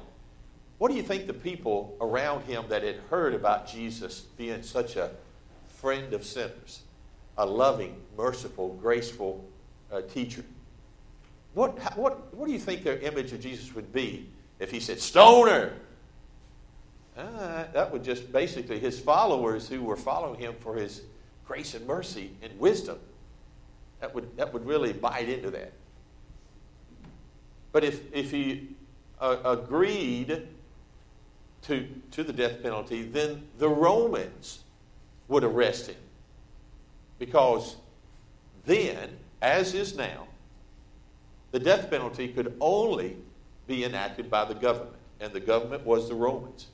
what 0.78 0.90
do 0.90 0.96
you 0.96 1.04
think 1.04 1.28
the 1.28 1.32
people 1.32 1.96
around 2.00 2.42
him 2.42 2.64
that 2.70 2.82
had 2.82 2.96
heard 3.08 3.34
about 3.34 3.68
Jesus 3.68 4.22
being 4.36 4.64
such 4.64 4.96
a 4.96 5.12
friend 5.68 6.12
of 6.12 6.24
sinners, 6.24 6.82
a 7.38 7.46
loving, 7.46 7.96
merciful, 8.16 8.74
graceful 8.74 9.44
uh, 9.90 10.02
teacher? 10.02 10.44
What, 11.54 11.78
what, 11.96 12.34
what 12.34 12.46
do 12.46 12.52
you 12.52 12.58
think 12.58 12.84
their 12.84 12.98
image 12.98 13.32
of 13.32 13.40
Jesus 13.40 13.74
would 13.74 13.92
be 13.92 14.28
if 14.58 14.70
he 14.70 14.80
said, 14.80 15.00
Stoner? 15.00 15.72
Uh, 17.16 17.64
that 17.72 17.90
would 17.90 18.04
just 18.04 18.30
basically 18.32 18.78
his 18.78 19.00
followers 19.00 19.68
who 19.68 19.82
were 19.82 19.96
following 19.96 20.38
him 20.38 20.54
for 20.60 20.76
his 20.76 21.02
grace 21.46 21.74
and 21.74 21.86
mercy 21.86 22.30
and 22.42 22.56
wisdom. 22.60 22.98
That 24.00 24.14
would, 24.14 24.36
that 24.36 24.52
would 24.52 24.64
really 24.66 24.92
bite 24.92 25.28
into 25.28 25.50
that. 25.50 25.72
But 27.72 27.82
if, 27.82 28.14
if 28.14 28.30
he 28.30 28.68
uh, 29.20 29.38
agreed 29.44 30.46
to, 31.62 31.88
to 32.12 32.22
the 32.22 32.32
death 32.32 32.62
penalty, 32.62 33.02
then 33.02 33.48
the 33.58 33.68
Romans 33.68 34.60
would 35.26 35.42
arrest 35.42 35.88
him. 35.88 35.96
Because 37.18 37.76
then, 38.64 39.16
as 39.42 39.74
is 39.74 39.96
now, 39.96 40.26
the 41.50 41.58
death 41.58 41.90
penalty 41.90 42.28
could 42.28 42.54
only 42.60 43.16
be 43.66 43.84
enacted 43.84 44.30
by 44.30 44.44
the 44.44 44.54
government, 44.54 44.96
and 45.20 45.32
the 45.32 45.40
government 45.40 45.84
was 45.84 46.08
the 46.08 46.14
Romans. 46.14 46.66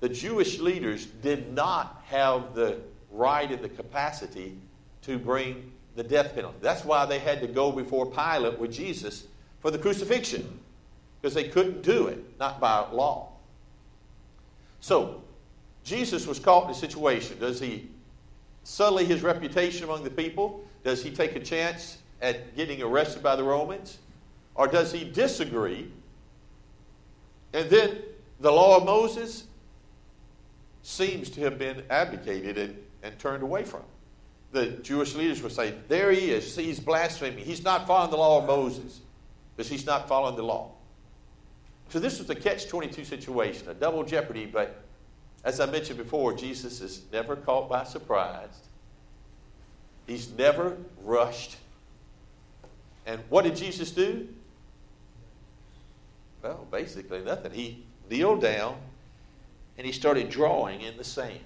The 0.00 0.08
Jewish 0.08 0.58
leaders 0.58 1.06
did 1.06 1.52
not 1.52 2.02
have 2.06 2.54
the 2.54 2.78
right 3.10 3.50
and 3.50 3.62
the 3.62 3.68
capacity 3.68 4.56
to 5.02 5.18
bring 5.18 5.72
the 5.96 6.02
death 6.02 6.34
penalty. 6.34 6.56
That's 6.60 6.84
why 6.84 7.04
they 7.06 7.18
had 7.18 7.40
to 7.40 7.46
go 7.46 7.72
before 7.72 8.06
Pilate 8.06 8.58
with 8.58 8.72
Jesus 8.72 9.24
for 9.60 9.70
the 9.70 9.78
crucifixion, 9.78 10.60
because 11.20 11.34
they 11.34 11.48
couldn't 11.48 11.82
do 11.82 12.06
it, 12.06 12.38
not 12.38 12.60
by 12.60 12.88
law. 12.90 13.28
So, 14.80 15.22
Jesus 15.84 16.26
was 16.26 16.38
caught 16.38 16.64
in 16.64 16.70
a 16.70 16.74
situation. 16.74 17.38
Does 17.38 17.60
he 17.60 17.88
sully 18.64 19.04
his 19.04 19.22
reputation 19.22 19.84
among 19.84 20.04
the 20.04 20.10
people? 20.10 20.64
Does 20.84 21.02
he 21.02 21.10
take 21.10 21.36
a 21.36 21.40
chance 21.40 21.98
at 22.20 22.56
getting 22.56 22.82
arrested 22.82 23.22
by 23.22 23.36
the 23.36 23.44
Romans? 23.44 23.98
Or 24.54 24.66
does 24.66 24.92
he 24.92 25.04
disagree? 25.04 25.90
And 27.52 27.68
then 27.70 27.98
the 28.40 28.50
law 28.50 28.76
of 28.76 28.84
Moses 28.84 29.44
seems 30.82 31.30
to 31.30 31.40
have 31.42 31.58
been 31.58 31.82
abdicated 31.90 32.58
and, 32.58 32.76
and 33.02 33.18
turned 33.18 33.42
away 33.42 33.64
from. 33.64 33.82
The 34.52 34.66
Jewish 34.66 35.14
leaders 35.14 35.42
would 35.42 35.52
say, 35.52 35.74
There 35.88 36.10
he 36.10 36.30
is. 36.30 36.56
He's 36.56 36.80
blaspheming. 36.80 37.44
He's 37.44 37.62
not 37.62 37.86
following 37.86 38.10
the 38.10 38.16
law 38.16 38.40
of 38.40 38.46
Moses 38.46 39.00
because 39.56 39.70
he's 39.70 39.86
not 39.86 40.08
following 40.08 40.36
the 40.36 40.42
law. 40.42 40.72
So 41.90 41.98
this 41.98 42.18
was 42.18 42.30
a 42.30 42.34
catch 42.34 42.68
22 42.68 43.04
situation, 43.04 43.68
a 43.68 43.74
double 43.74 44.04
jeopardy, 44.04 44.46
but 44.46 44.82
as 45.44 45.60
I 45.60 45.66
mentioned 45.66 45.98
before, 45.98 46.34
Jesus 46.34 46.80
is 46.80 47.02
never 47.12 47.36
caught 47.36 47.68
by 47.68 47.84
surprise. 47.84 48.68
He's 50.06 50.30
never 50.30 50.76
rushed. 51.02 51.56
And 53.06 53.20
what 53.28 53.44
did 53.44 53.56
Jesus 53.56 53.90
do? 53.90 54.28
Well, 56.42 56.66
basically 56.70 57.22
nothing. 57.22 57.52
He 57.52 57.84
kneeled 58.10 58.42
down 58.42 58.76
and 59.78 59.86
he 59.86 59.92
started 59.92 60.28
drawing 60.28 60.82
in 60.82 60.96
the 60.96 61.04
sand. 61.04 61.40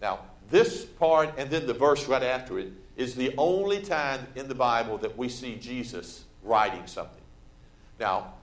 Now, 0.00 0.20
this 0.50 0.84
part 0.84 1.34
and 1.38 1.50
then 1.50 1.66
the 1.66 1.74
verse 1.74 2.06
right 2.06 2.22
after 2.22 2.58
it 2.58 2.72
is 2.96 3.14
the 3.14 3.34
only 3.38 3.80
time 3.80 4.26
in 4.34 4.48
the 4.48 4.54
Bible 4.54 4.98
that 4.98 5.16
we 5.16 5.28
see 5.28 5.56
Jesus 5.56 6.24
writing 6.42 6.86
something. 6.86 7.22
Now, 8.00 8.34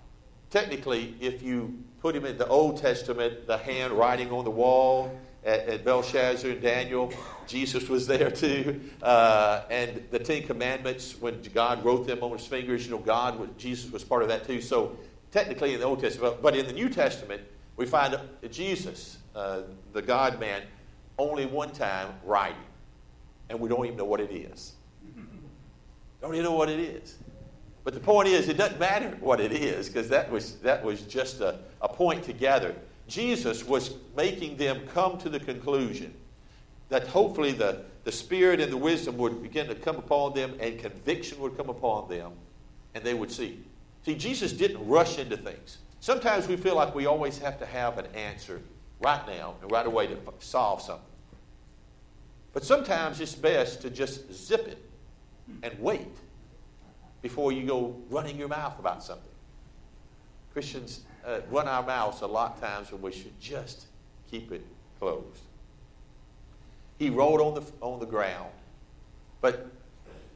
technically, 0.50 1.16
if 1.20 1.42
you 1.42 1.78
put 2.06 2.16
him 2.16 2.26
in 2.26 2.38
the 2.38 2.48
Old 2.50 2.78
Testament, 2.78 3.48
the 3.48 3.58
hand 3.58 3.92
writing 3.92 4.32
on 4.32 4.44
the 4.44 4.52
wall 4.52 5.12
at, 5.44 5.62
at 5.62 5.84
Belshazzar 5.84 6.52
and 6.52 6.62
Daniel, 6.62 7.12
Jesus 7.48 7.90
was 7.90 8.06
there 8.06 8.30
too. 8.30 8.80
Uh, 9.02 9.64
and 9.72 10.04
the 10.12 10.20
Ten 10.20 10.44
Commandments, 10.44 11.20
when 11.20 11.42
God 11.56 11.84
wrote 11.84 12.06
them 12.06 12.22
on 12.22 12.38
his 12.38 12.46
fingers, 12.46 12.86
you 12.86 12.92
know, 12.92 13.00
God, 13.00 13.58
Jesus 13.58 13.92
was 13.92 14.04
part 14.04 14.22
of 14.22 14.28
that 14.28 14.46
too. 14.46 14.62
So 14.62 14.96
technically 15.32 15.74
in 15.74 15.80
the 15.80 15.86
Old 15.88 16.00
Testament, 16.00 16.44
but 16.44 16.56
in 16.56 16.68
the 16.68 16.74
New 16.74 16.90
Testament, 16.90 17.42
we 17.76 17.88
find 17.88 18.16
Jesus, 18.52 19.18
uh, 19.36 19.62
the 19.92 20.02
God 20.04 20.40
man, 20.40 20.62
only 21.18 21.48
one 21.48 21.72
time 21.72 22.10
writing. 22.24 22.58
And 23.50 23.60
we 23.60 23.68
don't 23.68 23.84
even 23.84 23.98
know 23.98 24.06
what 24.06 24.20
it 24.20 24.32
is. 24.32 24.74
Don't 26.22 26.36
even 26.36 26.46
know 26.46 26.56
what 26.56 26.70
it 26.70 26.80
is. 26.80 27.18
But 27.86 27.94
the 27.94 28.00
point 28.00 28.28
is, 28.28 28.50
it 28.50 28.58
doesn't 28.58 28.80
matter 28.80 29.16
what 29.20 29.40
it 29.40 29.52
is, 29.52 29.88
because 29.88 30.10
that 30.10 30.30
was, 30.30 30.56
that 30.56 30.84
was 30.84 31.04
just 31.04 31.40
a, 31.40 31.60
a 31.82 31.88
point 31.88 32.24
to 32.24 32.34
gather. 32.34 32.76
Jesus 33.08 33.64
was 33.64 33.94
making 34.18 34.58
them 34.58 34.82
come 34.88 35.20
to 35.20 35.30
the 35.30 35.40
conclusion 35.40 36.12
that 36.90 37.08
hopefully 37.08 37.52
the, 37.52 37.84
the 38.04 38.12
Spirit 38.12 38.60
and 38.60 38.72
the 38.72 38.78
wisdom 38.78 39.18
would 39.18 39.42
begin 39.44 39.68
to 39.68 39.76
come 39.76 39.98
upon 39.98 40.34
them 40.34 40.56
and 40.60 40.80
conviction 40.80 41.40
would 41.40 41.56
come 41.56 41.70
upon 41.70 42.10
them 42.10 42.32
and 42.96 43.04
they 43.04 43.14
would 43.14 43.32
see. 43.32 43.64
See, 44.04 44.16
Jesus 44.16 44.52
didn't 44.52 44.86
rush 44.88 45.20
into 45.20 45.38
things. 45.38 45.78
Sometimes 46.00 46.48
we 46.48 46.58
feel 46.58 46.76
like 46.76 46.96
we 46.96 47.06
always 47.06 47.38
have 47.38 47.60
to 47.60 47.68
have 47.68 48.00
an 48.00 48.08
answer 48.16 48.62
right 49.00 49.26
now 49.28 49.56
and 49.62 49.72
right 49.72 49.86
away 49.86 50.08
to 50.08 50.18
solve 50.40 50.82
something. 50.82 51.06
But 52.52 52.64
sometimes 52.64 53.22
it's 53.22 53.36
best 53.36 53.82
to 53.82 53.92
just 53.92 54.34
zip 54.34 54.68
it 54.68 54.82
and 55.62 55.78
wait 55.80 56.08
before 57.26 57.52
you 57.52 57.66
go 57.66 57.96
running 58.12 58.38
your 58.38 58.48
mouth 58.48 58.78
about 58.78 59.04
something. 59.04 59.32
Christians 60.54 61.02
uh, 61.26 61.40
run 61.50 61.68
our 61.68 61.82
mouths 61.82 62.22
a 62.22 62.28
lot 62.28 62.54
of 62.54 62.62
times 62.62 62.92
when 62.92 63.02
we 63.02 63.12
should 63.12 63.34
just 63.42 63.88
keep 64.30 64.52
it 64.52 64.64
closed. 65.00 65.42
He 67.00 67.10
rolled 67.10 67.42
on 67.42 67.56
the, 67.56 67.64
on 67.82 68.00
the 68.00 68.06
ground, 68.06 68.52
but 69.42 69.66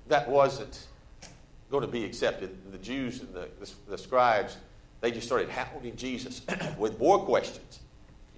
that 0.07 0.27
wasn't 0.27 0.87
going 1.69 1.81
to 1.81 1.87
be 1.87 2.03
accepted. 2.03 2.57
The 2.71 2.79
Jews 2.79 3.21
and 3.21 3.31
the, 3.35 3.49
the, 3.59 3.71
the 3.89 3.97
scribes, 3.99 4.57
they 4.99 5.11
just 5.11 5.27
started 5.27 5.47
hounding 5.47 5.95
Jesus 5.95 6.41
with 6.79 6.97
more 6.97 7.19
questions. 7.19 7.81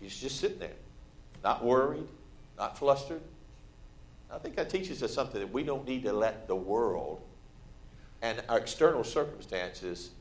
He's 0.01 0.19
just 0.19 0.41
sitting 0.41 0.59
there, 0.59 0.75
not 1.41 1.63
worried, 1.63 2.09
not 2.57 2.77
flustered. 2.77 3.21
I 4.29 4.39
think 4.39 4.57
that 4.57 4.69
teaches 4.69 5.01
us 5.03 5.13
something 5.13 5.39
that 5.39 5.53
we 5.53 5.63
don't 5.63 5.87
need 5.87 6.03
to 6.03 6.11
let 6.11 6.49
the 6.49 6.55
world 6.57 7.21
and 8.21 8.41
our 8.49 8.59
external 8.59 9.03
circumstances 9.03 10.11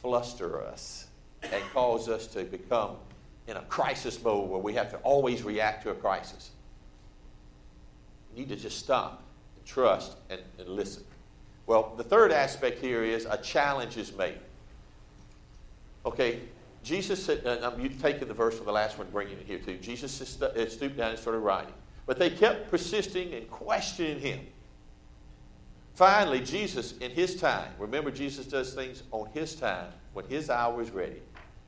fluster 0.00 0.62
us 0.62 1.06
and 1.42 1.62
cause 1.72 2.08
us 2.08 2.26
to 2.28 2.44
become 2.44 2.96
in 3.46 3.56
a 3.56 3.62
crisis 3.62 4.22
mode 4.22 4.48
where 4.48 4.60
we 4.60 4.74
have 4.74 4.90
to 4.90 4.96
always 4.98 5.42
react 5.42 5.82
to 5.82 5.90
a 5.90 5.94
crisis. 5.94 6.50
We 8.32 8.40
need 8.40 8.48
to 8.48 8.56
just 8.56 8.78
stop 8.78 9.22
and 9.56 9.66
trust 9.66 10.16
and, 10.30 10.40
and 10.58 10.68
listen. 10.68 11.04
Well, 11.66 11.94
the 11.96 12.04
third 12.04 12.32
aspect 12.32 12.80
here 12.80 13.04
is 13.04 13.26
a 13.26 13.36
challenge 13.36 13.96
is 13.96 14.16
made. 14.16 14.38
Okay, 16.04 16.40
Jesus 16.82 17.24
said, 17.24 17.46
I'm 17.46 17.88
taking 17.98 18.26
the 18.26 18.34
verse 18.34 18.56
from 18.56 18.66
the 18.66 18.72
last 18.72 18.98
one, 18.98 19.06
bringing 19.12 19.38
it 19.38 19.46
here 19.46 19.58
too. 19.58 19.76
Jesus 19.76 20.12
stooped 20.12 20.96
down 20.96 21.10
and 21.10 21.18
started 21.18 21.38
writing. 21.38 21.74
But 22.06 22.18
they 22.18 22.30
kept 22.30 22.70
persisting 22.70 23.32
and 23.34 23.48
questioning 23.48 24.18
him. 24.18 24.40
Finally, 25.94 26.40
Jesus, 26.40 26.96
in 26.98 27.10
his 27.10 27.36
time, 27.36 27.70
remember, 27.78 28.10
Jesus 28.10 28.46
does 28.46 28.72
things 28.74 29.02
on 29.10 29.28
his 29.34 29.54
time, 29.54 29.92
when 30.14 30.24
his 30.26 30.48
hour 30.48 30.80
is 30.80 30.90
ready. 30.90 31.22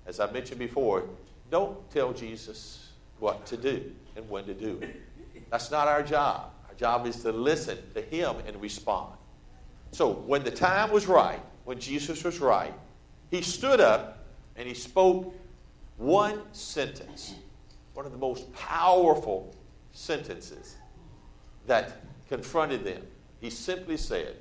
As 0.07 0.21
I 0.21 0.31
mentioned 0.31 0.59
before, 0.59 1.05
don't 1.51 1.89
tell 1.91 2.13
Jesus 2.13 2.89
what 3.19 3.45
to 3.47 3.57
do 3.57 3.93
and 4.17 4.29
when 4.29 4.45
to 4.47 4.55
do 4.55 4.79
it. 4.81 5.01
That's 5.51 5.71
not 5.71 5.89
our 5.89 6.03
job. 6.03 6.51
Our 6.69 6.75
job 6.75 7.07
is 7.07 7.23
to 7.23 7.33
listen 7.33 7.79
to 7.95 8.01
him 8.01 8.37
and 8.47 8.61
respond. 8.61 9.13
So, 9.93 10.13
when 10.13 10.43
the 10.43 10.51
time 10.51 10.91
was 10.91 11.07
right, 11.07 11.41
when 11.65 11.79
Jesus 11.79 12.25
was 12.25 12.41
right, 12.41 12.75
he 13.31 13.43
stood 13.43 13.81
up 13.81 14.25
and 14.57 14.67
he 14.67 14.75
spoke 14.75 15.35
one 15.97 16.41
sentence, 16.53 17.35
one 17.93 18.05
of 18.05 18.13
the 18.13 18.19
most 18.19 18.53
powerful 18.55 19.55
sentences 19.93 20.77
that 21.67 22.01
confronted 22.29 22.85
them. 22.85 23.03
He 23.44 23.50
simply 23.50 23.98
said, 23.98 24.37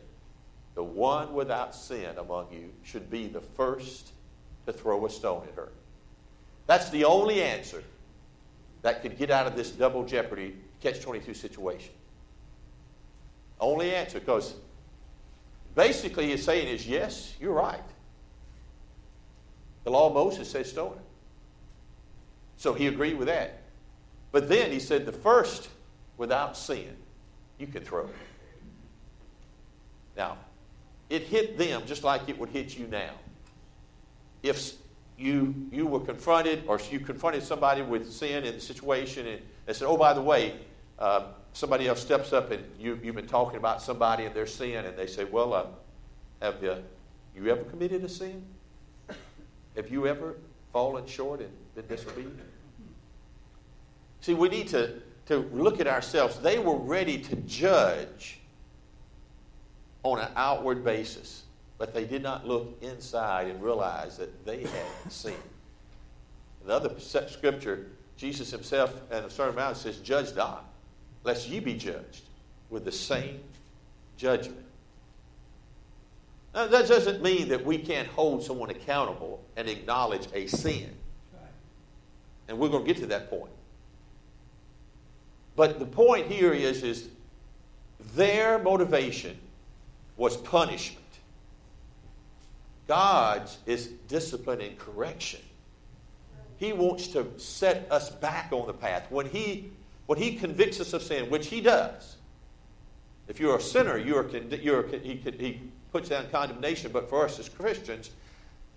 The 0.75 0.83
one 0.83 1.33
without 1.33 1.75
sin 1.75 2.17
among 2.17 2.53
you 2.53 2.69
should 2.83 3.11
be 3.11 3.27
the 3.27 3.41
first 3.41 4.13
to 4.65 4.71
throw 4.71 5.05
a 5.05 5.09
stone 5.09 5.45
at 5.49 5.55
her. 5.55 5.73
That's 6.67 6.89
the 6.89 7.03
only 7.03 7.43
answer 7.43 7.83
that 8.81 9.01
could 9.01 9.17
get 9.17 9.29
out 9.29 9.45
of 9.45 9.57
this 9.57 9.71
double 9.71 10.05
jeopardy 10.05 10.55
catch 10.81 11.01
22 11.01 11.33
situation. 11.33 11.91
Only 13.59 13.93
answer, 13.93 14.21
because 14.21 14.55
basically 15.75 16.29
he's 16.29 16.45
saying 16.45 16.69
is, 16.69 16.87
yes, 16.87 17.35
you're 17.41 17.51
right. 17.51 17.83
The 19.83 19.91
law 19.91 20.07
of 20.07 20.13
Moses 20.13 20.49
says 20.49 20.69
stone. 20.69 20.97
So 22.55 22.73
he 22.73 22.87
agreed 22.87 23.17
with 23.17 23.27
that. 23.27 23.63
But 24.31 24.47
then 24.47 24.71
he 24.71 24.79
said, 24.79 25.05
the 25.05 25.11
first 25.11 25.67
without 26.15 26.55
sin, 26.55 26.95
you 27.59 27.67
can 27.67 27.83
throw. 27.83 28.07
Now, 30.15 30.38
it 31.10 31.23
hit 31.23 31.58
them 31.58 31.84
just 31.86 32.04
like 32.04 32.28
it 32.28 32.38
would 32.38 32.49
hit 32.49 32.78
you 32.78 32.88
now. 32.88 33.12
If 34.41 34.73
you, 35.17 35.54
you 35.71 35.88
were 35.88 35.99
confronted 35.99 36.63
or 36.67 36.80
you 36.91 36.99
confronted 36.99 37.43
somebody 37.43 37.82
with 37.82 38.12
sin 38.12 38.43
in 38.43 38.56
the 38.56 38.62
situation 38.62 39.28
and 39.28 39.41
they 39.65 39.73
said, 39.73 39.88
oh, 39.88 39.97
by 39.97 40.13
the 40.13 40.21
way, 40.21 40.56
uh, 40.99 41.28
somebody 41.54 41.88
else 41.88 42.02
steps 42.02 42.34
up 42.34 42.52
and 42.52 42.63
you, 42.80 42.99
you've 43.04 43.15
been 43.15 43.28
talking 43.28 43.58
about 43.58 43.82
somebody 43.82 44.26
and 44.26 44.36
their 44.36 44.47
sin 44.47 44.86
and 44.86 44.97
they 44.97 45.08
say, 45.08 45.23
well, 45.23 45.54
uh, 45.54 45.65
have 46.41 46.62
you, 46.62 46.76
you 47.36 47.49
ever 47.49 47.63
committed 47.63 48.04
a 48.04 48.10
sin? 48.10 48.43
Have 49.76 49.89
you 49.89 50.08
ever 50.08 50.36
fallen 50.71 51.06
short 51.06 51.41
and 51.41 51.49
been 51.76 51.88
disobedient? 51.88 52.39
See, 54.21 54.34
we 54.34 54.49
need 54.49 54.67
to, 54.69 55.02
to 55.28 55.39
look 55.54 55.80
at 55.80 55.88
ourselves. 55.88 56.39
They 56.39 56.60
were 56.60 56.78
ready 56.78 57.17
to 57.19 57.36
judge 57.36 58.39
on 60.03 60.19
an 60.19 60.29
outward 60.35 60.83
basis, 60.83 61.43
but 61.77 61.93
they 61.93 62.05
did 62.05 62.21
not 62.21 62.47
look 62.47 62.77
inside 62.81 63.47
and 63.47 63.61
realize 63.63 64.17
that 64.17 64.45
they 64.45 64.61
had 64.61 65.11
sinned. 65.11 65.37
Another 66.65 66.91
scripture, 66.99 67.87
Jesus 68.15 68.51
himself 68.51 68.93
in 69.11 69.23
the 69.23 69.29
Sermon 69.29 69.49
on 69.49 69.55
the 69.55 69.61
Mount 69.61 69.77
says, 69.77 69.97
Judge 69.99 70.35
not, 70.35 70.65
lest 71.23 71.49
ye 71.49 71.59
be 71.59 71.73
judged 71.73 72.23
with 72.69 72.85
the 72.85 72.91
same 72.91 73.39
judgment. 74.17 74.65
Now, 76.53 76.67
that 76.67 76.87
doesn't 76.87 77.23
mean 77.23 77.47
that 77.49 77.65
we 77.65 77.77
can't 77.79 78.07
hold 78.07 78.43
someone 78.43 78.69
accountable 78.69 79.43
and 79.55 79.67
acknowledge 79.67 80.27
a 80.33 80.47
sin. 80.47 80.89
And 82.47 82.59
we're 82.59 82.69
going 82.69 82.85
to 82.85 82.87
get 82.93 83.01
to 83.01 83.07
that 83.07 83.29
point. 83.29 83.51
But 85.55 85.79
the 85.79 85.85
point 85.85 86.27
here 86.27 86.53
is, 86.53 86.83
is 86.83 87.09
their 88.15 88.59
motivation 88.59 89.37
was 90.17 90.38
punishment. 90.38 90.99
God's 92.88 93.58
is 93.65 93.88
discipline 94.08 94.62
and 94.62 94.78
correction. 94.78 95.39
He 96.58 96.73
wants 96.73 97.08
to 97.10 97.28
set 97.38 97.88
us 97.91 98.10
back 98.10 98.49
on 98.52 98.67
the 98.67 98.73
path. 98.73 99.08
When 99.10 99.26
he, 99.26 99.71
when 100.06 100.17
he 100.17 100.36
convicts 100.36 100.80
us 100.80 100.93
of 100.93 101.02
sin, 101.02 101.30
which 101.30 101.47
he 101.47 101.62
does, 101.62 102.17
if 103.28 103.39
you're 103.39 103.58
a 103.58 103.62
sinner, 103.62 103.97
you're, 103.97 104.30
you're, 104.30 104.88
he, 104.88 105.15
he 105.15 105.62
puts 105.91 106.10
down 106.10 106.26
condemnation, 106.30 106.91
but 106.91 107.10
for 107.10 107.26
us 107.26 107.39
as 107.39 107.49
Christians, 107.49 108.12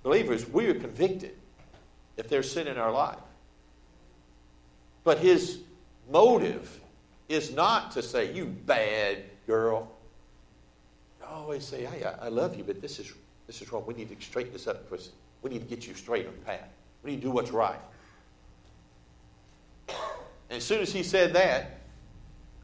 believers, 0.03 0.49
we 0.49 0.67
are 0.67 0.75
convicted 0.75 1.35
if 2.17 2.29
there's 2.29 2.51
sin 2.51 2.67
in 2.69 2.79
our 2.79 2.93
life. 2.93 3.19
But 5.05 5.19
his 5.19 5.59
motive 6.11 6.81
is 7.29 7.53
not 7.53 7.93
to 7.93 8.03
say, 8.03 8.33
you 8.33 8.47
bad 8.47 9.25
girl, 9.47 9.96
always 11.37 11.65
say, 11.65 11.85
hey, 11.85 12.05
I, 12.21 12.29
love 12.29 12.57
you, 12.57 12.65
but 12.65 12.81
this 12.81 12.99
is, 12.99 13.13
this 13.47 13.63
is 13.63 13.71
wrong. 13.71 13.85
We 13.87 13.95
need 13.95 14.09
to 14.09 14.25
straighten 14.25 14.53
this 14.53 14.67
up 14.67 14.89
because 14.89 15.11
we 15.43 15.51
need 15.51 15.61
to 15.61 15.67
get 15.67 15.87
you 15.87 15.95
straight 15.95 16.27
on 16.27 16.33
the 16.33 16.45
path. 16.45 16.69
We 17.03 17.13
need 17.13 17.17
to 17.19 17.29
do 17.29 17.31
what's 17.31 17.51
right. 17.51 17.81
And 19.89 20.59
as 20.59 20.65
soon 20.65 20.81
as 20.81 20.93
he 20.93 21.03
said 21.03 21.33
that, 21.35 21.79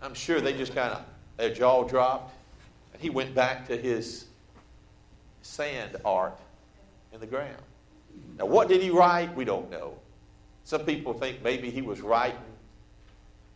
I'm 0.00 0.14
sure 0.14 0.40
they 0.40 0.52
just 0.52 0.74
kind 0.74 0.92
of, 0.92 1.04
their 1.36 1.52
jaw 1.52 1.84
dropped. 1.84 2.34
And 2.92 3.02
he 3.02 3.10
went 3.10 3.34
back 3.34 3.66
to 3.68 3.76
his 3.76 4.26
sand 5.42 5.96
art 6.04 6.38
in 7.12 7.20
the 7.20 7.26
ground. 7.26 7.62
Now, 8.38 8.46
what 8.46 8.68
did 8.68 8.82
he 8.82 8.90
write? 8.90 9.34
We 9.34 9.44
don't 9.44 9.70
know. 9.70 9.94
Some 10.64 10.84
people 10.84 11.12
think 11.12 11.42
maybe 11.42 11.70
he 11.70 11.82
was 11.82 12.00
writing 12.00 12.38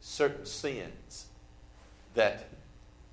certain 0.01 0.45
sins 0.45 1.27
that 2.15 2.49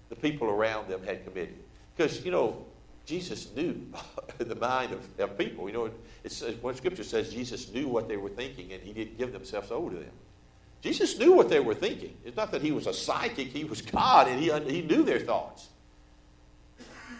the 0.09 0.15
people 0.15 0.47
around 0.47 0.87
them 0.87 1.03
had 1.03 1.23
committed. 1.25 1.62
Because, 1.95 2.23
you 2.25 2.31
know, 2.31 2.65
Jesus 3.05 3.53
knew 3.55 3.79
the 4.37 4.55
mind 4.55 4.93
of, 4.93 5.19
of 5.19 5.37
people. 5.37 5.67
You 5.67 5.73
know, 5.73 5.91
it's, 6.23 6.41
when 6.61 6.75
Scripture 6.75 7.03
says 7.03 7.33
Jesus 7.33 7.71
knew 7.71 7.87
what 7.87 8.07
they 8.07 8.17
were 8.17 8.29
thinking 8.29 8.71
and 8.71 8.81
he 8.81 8.93
didn't 8.93 9.17
give 9.17 9.33
themselves 9.33 9.71
over 9.71 9.89
to 9.91 9.97
them. 9.97 10.11
Jesus 10.81 11.17
knew 11.17 11.33
what 11.33 11.49
they 11.49 11.59
were 11.59 11.75
thinking. 11.75 12.15
It's 12.25 12.35
not 12.35 12.51
that 12.51 12.61
he 12.61 12.71
was 12.71 12.87
a 12.87 12.93
psychic, 12.93 13.47
he 13.47 13.63
was 13.63 13.81
God 13.81 14.27
and 14.27 14.39
he, 14.39 14.51
he 14.73 14.81
knew 14.81 15.03
their 15.03 15.19
thoughts. 15.19 15.69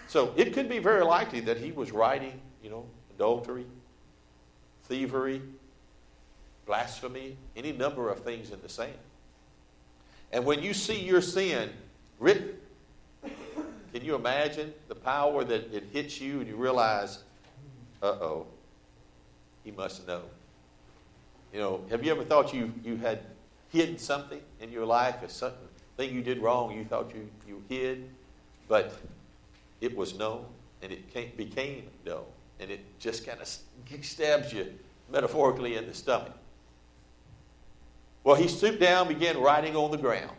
So 0.08 0.34
it 0.36 0.54
could 0.54 0.70
be 0.70 0.80
very 0.80 1.04
likely 1.04 1.40
that 1.42 1.58
he 1.58 1.72
was 1.72 1.92
writing, 1.92 2.40
you 2.62 2.70
know, 2.70 2.86
adultery, 3.16 3.66
thievery, 4.84 5.42
blasphemy, 6.66 7.38
any 7.56 7.72
number 7.72 8.10
of 8.10 8.20
things 8.20 8.52
in 8.52 8.62
the 8.62 8.70
sand. 8.70 8.94
And 10.32 10.46
when 10.46 10.62
you 10.62 10.74
see 10.74 11.00
your 11.00 11.22
sin 11.22 11.70
written, 12.20 12.50
can 13.94 14.04
you 14.04 14.16
imagine 14.16 14.74
the 14.88 14.96
power 14.96 15.44
that 15.44 15.72
it 15.72 15.84
hits 15.94 16.20
you 16.20 16.40
and 16.40 16.48
you 16.48 16.56
realize, 16.56 17.20
uh 18.02 18.08
oh, 18.08 18.48
he 19.64 19.70
must 19.70 20.08
know? 20.08 20.24
You 21.54 21.60
know, 21.60 21.82
have 21.92 22.04
you 22.04 22.12
ever 22.12 22.24
thought 22.24 22.54
you, 22.54 22.74
you 22.84 22.98
had 22.98 23.20
hidden 23.70 24.00
something 24.00 24.42
in 24.60 24.72
your 24.72 24.86
life, 24.86 25.18
or 25.22 25.30
something 25.30 25.68
thing 25.96 26.12
you 26.12 26.24
did 26.24 26.40
wrong 26.40 26.76
you 26.76 26.84
thought 26.86 27.14
you, 27.14 27.30
you 27.48 27.64
hid, 27.70 28.10
but 28.68 28.98
it 29.80 29.96
was 29.96 30.18
known 30.18 30.44
and 30.82 30.92
it 30.92 31.14
came, 31.14 31.32
became 31.38 31.84
known, 32.04 32.26
and 32.60 32.72
it 32.72 32.80
just 33.00 33.28
kind 33.28 33.40
of 33.40 33.48
stabs 34.04 34.52
you 34.52 34.74
metaphorically 35.12 35.76
in 35.78 35.86
the 35.86 35.94
stomach. 35.94 36.34
Well, 38.24 38.36
he 38.36 38.48
stooped 38.48 38.80
down, 38.80 39.08
began 39.08 39.40
writing 39.40 39.76
on 39.76 39.92
the 39.92 39.98
ground 39.98 40.32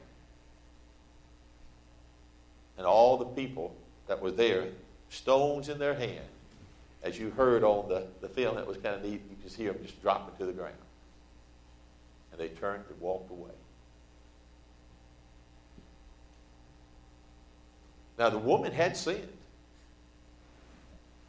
and 2.76 2.86
all 2.86 3.16
the 3.16 3.24
people 3.24 3.74
that 4.06 4.20
were 4.20 4.30
there, 4.30 4.66
stones 5.08 5.68
in 5.68 5.78
their 5.78 5.94
hand, 5.94 6.24
as 7.02 7.18
you 7.18 7.30
heard 7.30 7.62
on 7.62 7.88
the, 7.88 8.06
the 8.20 8.28
film, 8.28 8.56
that 8.56 8.66
was 8.66 8.76
kind 8.78 8.96
of 8.96 9.04
neat. 9.04 9.20
You 9.30 9.36
just 9.42 9.56
hear 9.56 9.72
them 9.72 9.82
just 9.82 10.00
dropping 10.02 10.36
to 10.38 10.46
the 10.46 10.52
ground. 10.52 10.74
And 12.32 12.40
they 12.40 12.48
turned 12.48 12.84
and 12.88 13.00
walked 13.00 13.30
away. 13.30 13.50
Now, 18.18 18.30
the 18.30 18.38
woman 18.38 18.72
had 18.72 18.96
sinned. 18.96 19.28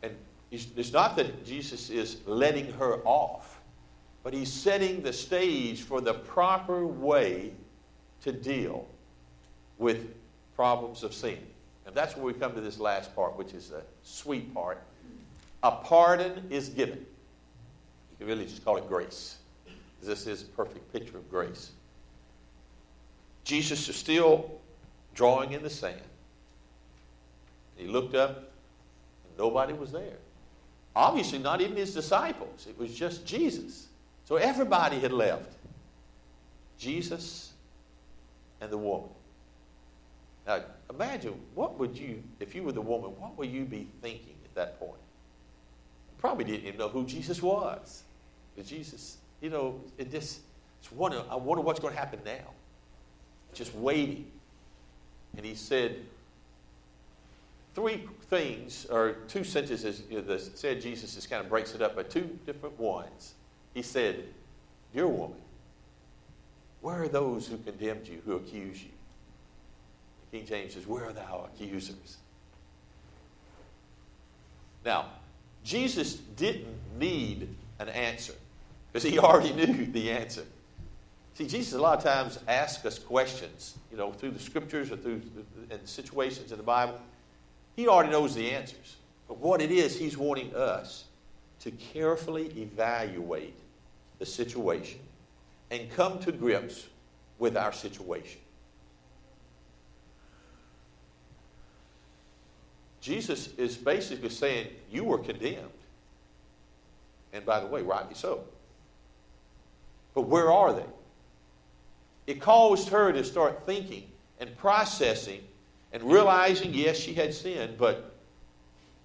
And 0.01 0.15
it's 0.51 0.93
not 0.93 1.15
that 1.17 1.45
Jesus 1.45 1.89
is 1.89 2.17
letting 2.25 2.71
her 2.73 3.01
off, 3.03 3.59
but 4.23 4.33
he's 4.33 4.51
setting 4.51 5.01
the 5.01 5.13
stage 5.13 5.81
for 5.81 5.99
the 5.99 6.13
proper 6.13 6.85
way 6.85 7.51
to 8.21 8.31
deal 8.31 8.87
with 9.77 10.13
problems 10.55 11.03
of 11.03 11.13
sin. 11.13 11.37
And 11.85 11.93
that's 11.93 12.15
where 12.15 12.25
we 12.25 12.33
come 12.33 12.53
to 12.55 12.61
this 12.61 12.79
last 12.79 13.15
part, 13.15 13.37
which 13.37 13.53
is 13.53 13.69
the 13.69 13.83
sweet 14.03 14.53
part. 14.53 14.81
A 15.63 15.71
pardon 15.71 16.47
is 16.49 16.69
given. 16.69 16.97
You 16.97 18.17
can 18.19 18.27
really 18.27 18.45
just 18.45 18.63
call 18.63 18.77
it 18.77 18.87
grace. 18.87 19.37
This 20.01 20.27
is 20.27 20.43
a 20.43 20.45
perfect 20.45 20.91
picture 20.93 21.17
of 21.17 21.29
grace. 21.29 21.71
Jesus 23.43 23.87
is 23.89 23.95
still 23.95 24.59
drawing 25.13 25.53
in 25.53 25.63
the 25.63 25.69
sand. 25.69 26.01
He 27.75 27.87
looked 27.87 28.15
up, 28.15 28.37
and 28.37 29.37
nobody 29.37 29.73
was 29.73 29.91
there. 29.91 30.17
Obviously, 30.95 31.39
not 31.39 31.61
even 31.61 31.75
his 31.75 31.93
disciples. 31.93 32.67
It 32.69 32.77
was 32.77 32.93
just 32.93 33.25
Jesus. 33.25 33.87
So 34.25 34.37
everybody 34.37 34.99
had 34.99 35.11
left. 35.11 35.51
Jesus 36.77 37.51
and 38.61 38.71
the 38.71 38.77
woman. 38.77 39.09
Now, 40.47 40.61
imagine 40.89 41.33
what 41.55 41.79
would 41.79 41.97
you, 41.97 42.23
if 42.39 42.53
you 42.53 42.63
were 42.63 42.71
the 42.71 42.81
woman, 42.81 43.11
what 43.19 43.37
would 43.37 43.49
you 43.49 43.65
be 43.65 43.87
thinking 44.01 44.35
at 44.43 44.53
that 44.55 44.79
point? 44.79 44.91
You 44.91 46.19
probably 46.19 46.45
didn't 46.45 46.67
even 46.67 46.79
know 46.79 46.89
who 46.89 47.05
Jesus 47.05 47.41
was. 47.41 48.03
But 48.55 48.65
Jesus, 48.65 49.17
you 49.41 49.49
know, 49.49 49.81
it 49.97 50.11
just, 50.11 50.41
it's 50.79 50.91
wonder, 50.91 51.23
I 51.29 51.35
wonder 51.35 51.63
what's 51.63 51.79
going 51.79 51.93
to 51.93 51.99
happen 51.99 52.19
now. 52.23 52.53
Just 53.53 53.73
waiting. 53.75 54.27
And 55.35 55.45
he 55.45 55.55
said 55.55 55.97
three 57.73 58.07
things, 58.29 58.85
or 58.89 59.13
two 59.27 59.43
sentences, 59.43 60.03
you 60.09 60.17
know, 60.17 60.21
the 60.21 60.39
said 60.39 60.79
Jesus 60.79 61.15
just 61.15 61.29
kind 61.29 61.43
of 61.43 61.49
breaks 61.49 61.75
it 61.75 61.81
up, 61.81 61.95
by 61.95 62.03
two 62.03 62.37
different 62.45 62.79
ones. 62.79 63.33
He 63.73 63.81
said, 63.81 64.23
Dear 64.93 65.07
woman, 65.07 65.37
where 66.81 67.03
are 67.03 67.07
those 67.09 67.47
who 67.47 67.57
condemned 67.57 68.07
you, 68.07 68.21
who 68.25 68.35
accuse 68.35 68.81
you? 68.81 68.89
King 70.35 70.45
James 70.45 70.73
says, 70.73 70.85
Where 70.85 71.05
are 71.05 71.13
thou 71.13 71.47
accusers? 71.53 72.17
Now, 74.83 75.05
Jesus 75.63 76.15
didn't 76.15 76.75
need 76.99 77.47
an 77.79 77.87
answer 77.87 78.33
because 78.91 79.09
he 79.09 79.17
already 79.17 79.53
knew 79.53 79.85
the 79.85 80.11
answer. 80.11 80.43
See, 81.35 81.47
Jesus 81.47 81.73
a 81.73 81.81
lot 81.81 81.97
of 81.97 82.03
times 82.03 82.37
asks 82.49 82.85
us 82.85 82.99
questions, 82.99 83.77
you 83.89 83.97
know, 83.97 84.11
through 84.11 84.31
the 84.31 84.39
scriptures 84.39 84.91
or 84.91 84.97
through 84.97 85.21
the, 85.35 85.73
and 85.73 85.87
situations 85.87 86.51
in 86.51 86.57
the 86.57 86.63
Bible. 86.63 86.99
He 87.77 87.87
already 87.87 88.11
knows 88.11 88.35
the 88.35 88.51
answers. 88.51 88.97
But 89.29 89.37
what 89.37 89.61
it 89.61 89.71
is, 89.71 89.97
he's 89.97 90.17
wanting 90.17 90.53
us 90.53 91.05
to 91.61 91.71
carefully 91.71 92.51
evaluate 92.57 93.57
the 94.19 94.25
situation 94.25 94.99
and 95.71 95.89
come 95.91 96.19
to 96.19 96.33
grips 96.33 96.87
with 97.39 97.55
our 97.55 97.71
situation. 97.71 98.41
Jesus 103.05 103.49
is 103.59 103.77
basically 103.77 104.29
saying, 104.29 104.65
You 104.89 105.03
were 105.03 105.19
condemned. 105.19 105.69
And 107.33 107.45
by 107.45 107.59
the 107.59 107.67
way, 107.67 107.83
rightly 107.83 108.15
so. 108.15 108.45
But 110.15 110.23
where 110.23 110.51
are 110.51 110.73
they? 110.73 110.85
It 112.25 112.41
caused 112.41 112.89
her 112.89 113.11
to 113.11 113.23
start 113.23 113.63
thinking 113.67 114.07
and 114.39 114.57
processing 114.57 115.41
and 115.93 116.01
realizing, 116.01 116.73
yes, 116.73 116.97
she 116.97 117.13
had 117.13 117.35
sinned, 117.35 117.77
but 117.77 118.15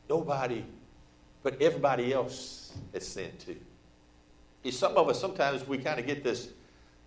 nobody, 0.09 0.65
but 1.43 1.61
everybody 1.61 2.15
else 2.15 2.73
has 2.95 3.07
sinned 3.07 3.39
too. 3.39 3.59
See, 4.65 4.71
some 4.71 4.97
of 4.97 5.11
us, 5.11 5.21
sometimes 5.21 5.69
we 5.69 5.77
kind 5.77 6.01
of 6.01 6.07
get 6.07 6.25
this 6.25 6.49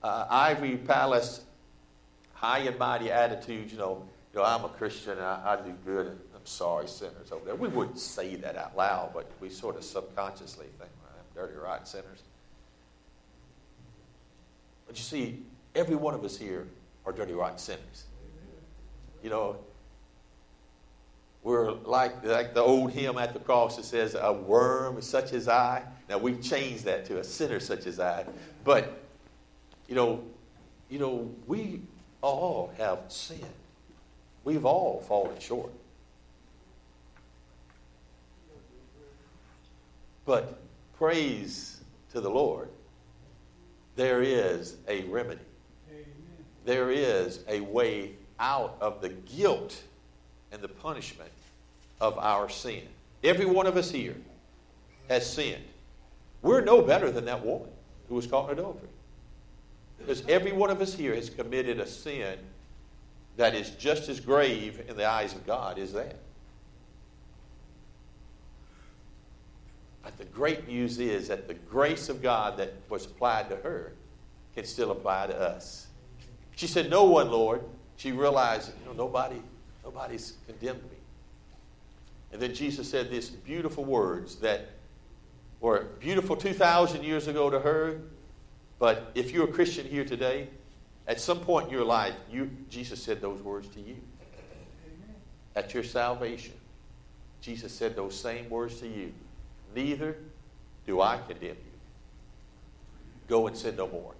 uh, 0.03 0.27
ivory 0.29 0.77
palace, 0.77 1.41
high 2.36 2.60
and 2.60 2.77
mighty 2.77 3.10
attitude, 3.10 3.71
you 3.71 3.79
know, 3.79 4.06
you 4.32 4.39
know, 4.39 4.45
I'm 4.45 4.63
a 4.63 4.69
Christian 4.69 5.13
and 5.13 5.21
I, 5.21 5.58
I 5.60 5.65
do 5.65 5.73
good 5.84 6.19
sorry, 6.47 6.88
sinners 6.88 7.32
over 7.32 7.45
there. 7.45 7.56
We 7.56 7.67
wouldn't 7.67 7.99
say 7.99 8.36
that 8.38 8.56
out 8.56 8.75
loud, 8.75 9.12
but 9.13 9.32
we 9.39 9.49
sort 9.49 9.75
of 9.75 9.84
subconsciously 9.84 10.67
think, 10.77 10.89
well, 11.01 11.13
I'm 11.17 11.36
dirty, 11.36 11.58
rotten 11.58 11.86
sinners. 11.86 12.23
But 14.88 14.97
you 14.97 15.03
see, 15.03 15.43
every 15.75 15.95
one 15.95 16.13
of 16.13 16.23
us 16.23 16.38
here 16.38 16.67
are 17.06 17.12
dirty, 17.12 17.34
rotten 17.34 17.58
sinners. 17.58 18.06
You 19.23 19.29
know, 19.29 19.58
we're 21.43 21.71
like, 21.71 22.23
like 22.23 22.53
the 22.53 22.62
old 22.62 22.91
hymn 22.91 23.17
at 23.17 23.34
the 23.34 23.39
cross 23.39 23.75
that 23.75 23.86
says, 23.86 24.15
A 24.19 24.32
worm 24.32 25.01
such 25.01 25.34
as 25.34 25.47
I. 25.47 25.84
Now 26.10 26.17
we've 26.17 26.41
changed 26.41 26.86
that 26.86 27.06
to 27.06 27.19
a 27.19 27.23
sinner 27.23 27.60
such 27.60 27.86
as 27.86 27.99
I. 27.99 28.25
But, 28.63 29.01
you 29.88 29.95
know, 29.95 30.23
you 30.89 30.99
know, 30.99 31.34
we 31.47 31.82
all 32.21 32.71
have 32.77 32.99
sinned. 33.10 33.43
We've 34.43 34.65
all 34.65 35.01
fallen 35.01 35.39
short. 35.39 35.71
But 40.26 40.60
praise 40.98 41.82
to 42.12 42.22
the 42.22 42.30
Lord, 42.30 42.70
there 43.96 44.22
is 44.22 44.78
a 44.88 45.04
remedy. 45.04 45.42
There 46.66 46.92
is 46.92 47.42
a 47.48 47.60
way 47.60 48.12
out 48.40 48.78
of 48.80 49.02
the 49.02 49.10
guilt 49.10 49.82
and 50.52 50.62
the 50.62 50.68
punishment 50.68 51.32
of 52.00 52.18
our 52.18 52.50
sin. 52.50 52.84
Every 53.24 53.46
one 53.46 53.68
of 53.68 53.78
us 53.78 53.92
here 53.92 54.16
has 55.10 55.32
sinned. 55.32 55.64
We're 56.42 56.62
no 56.62 56.82
better 56.82 57.12
than 57.12 57.26
that 57.26 57.46
woman 57.46 57.70
who 58.08 58.16
was 58.16 58.28
caught 58.28 58.52
in 58.52 58.60
adultery. 58.60 58.90
Because 59.98 60.28
every 60.28 60.52
one 60.52 60.70
of 60.70 60.82
us 60.82 60.94
here 60.94 61.16
has 61.16 61.30
committed 61.30 61.80
a 61.80 61.88
sin 61.88 62.38
that 63.38 63.56
is 63.56 63.72
just 63.72 64.10
as 64.10 64.20
grave 64.20 64.84
in 64.88 64.98
the 64.98 65.08
eyes 65.08 65.34
of 65.34 65.46
God 65.46 65.80
as 65.80 65.94
that. 65.94 66.18
But 70.04 70.18
the 70.18 70.26
great 70.26 70.68
news 70.68 71.00
is 71.00 71.30
that 71.30 71.48
the 71.48 71.54
grace 71.54 72.10
of 72.10 72.22
God 72.22 72.58
that 72.58 72.74
was 72.89 73.06
applied 73.06 73.50
to 73.50 73.56
her 73.58 73.94
can 74.54 74.66
still 74.66 74.92
apply 74.92 75.28
to 75.28 75.39
us. 75.39 75.88
She 76.56 76.68
said, 76.68 76.89
No 76.89 77.06
one, 77.06 77.32
Lord. 77.32 77.63
She 77.96 78.12
realized, 78.12 78.72
you 78.80 78.86
know, 78.86 78.94
nobody, 78.94 79.42
nobody's 79.84 80.34
condemned 80.46 80.84
me. 80.84 80.98
And 82.32 82.42
then 82.42 82.54
Jesus 82.54 82.89
said 82.89 83.10
these 83.10 83.30
beautiful 83.30 83.86
words 83.86 84.38
that 84.38 84.70
were 85.62 85.88
beautiful 86.00 86.36
2,000 86.36 87.04
years 87.04 87.28
ago 87.28 87.50
to 87.50 87.60
her, 87.60 88.02
but 88.80 89.12
if 89.16 89.32
you're 89.32 89.46
a 89.46 89.52
Christian 89.52 89.86
here 89.86 90.04
today, 90.04 90.50
at 91.08 91.22
some 91.22 91.39
point 91.39 91.68
in 91.68 91.74
your 91.74 91.86
life, 91.86 92.16
you, 92.30 92.50
Jesus 92.70 93.02
said 93.02 93.22
those 93.22 93.42
words 93.42 93.68
to 93.70 93.80
you. 93.80 93.96
At 95.56 95.74
your 95.74 95.84
salvation, 95.84 96.56
Jesus 97.39 97.72
said 97.72 97.96
those 97.96 98.20
same 98.20 98.50
words 98.50 98.80
to 98.80 98.88
you. 98.88 99.13
Neither 99.76 100.18
do 100.86 101.02
I 101.02 101.20
condemn 101.28 101.50
you. 101.50 101.74
Go 103.28 103.48
and 103.48 103.58
sin 103.58 103.76
no 103.76 103.88
more. 103.88 104.14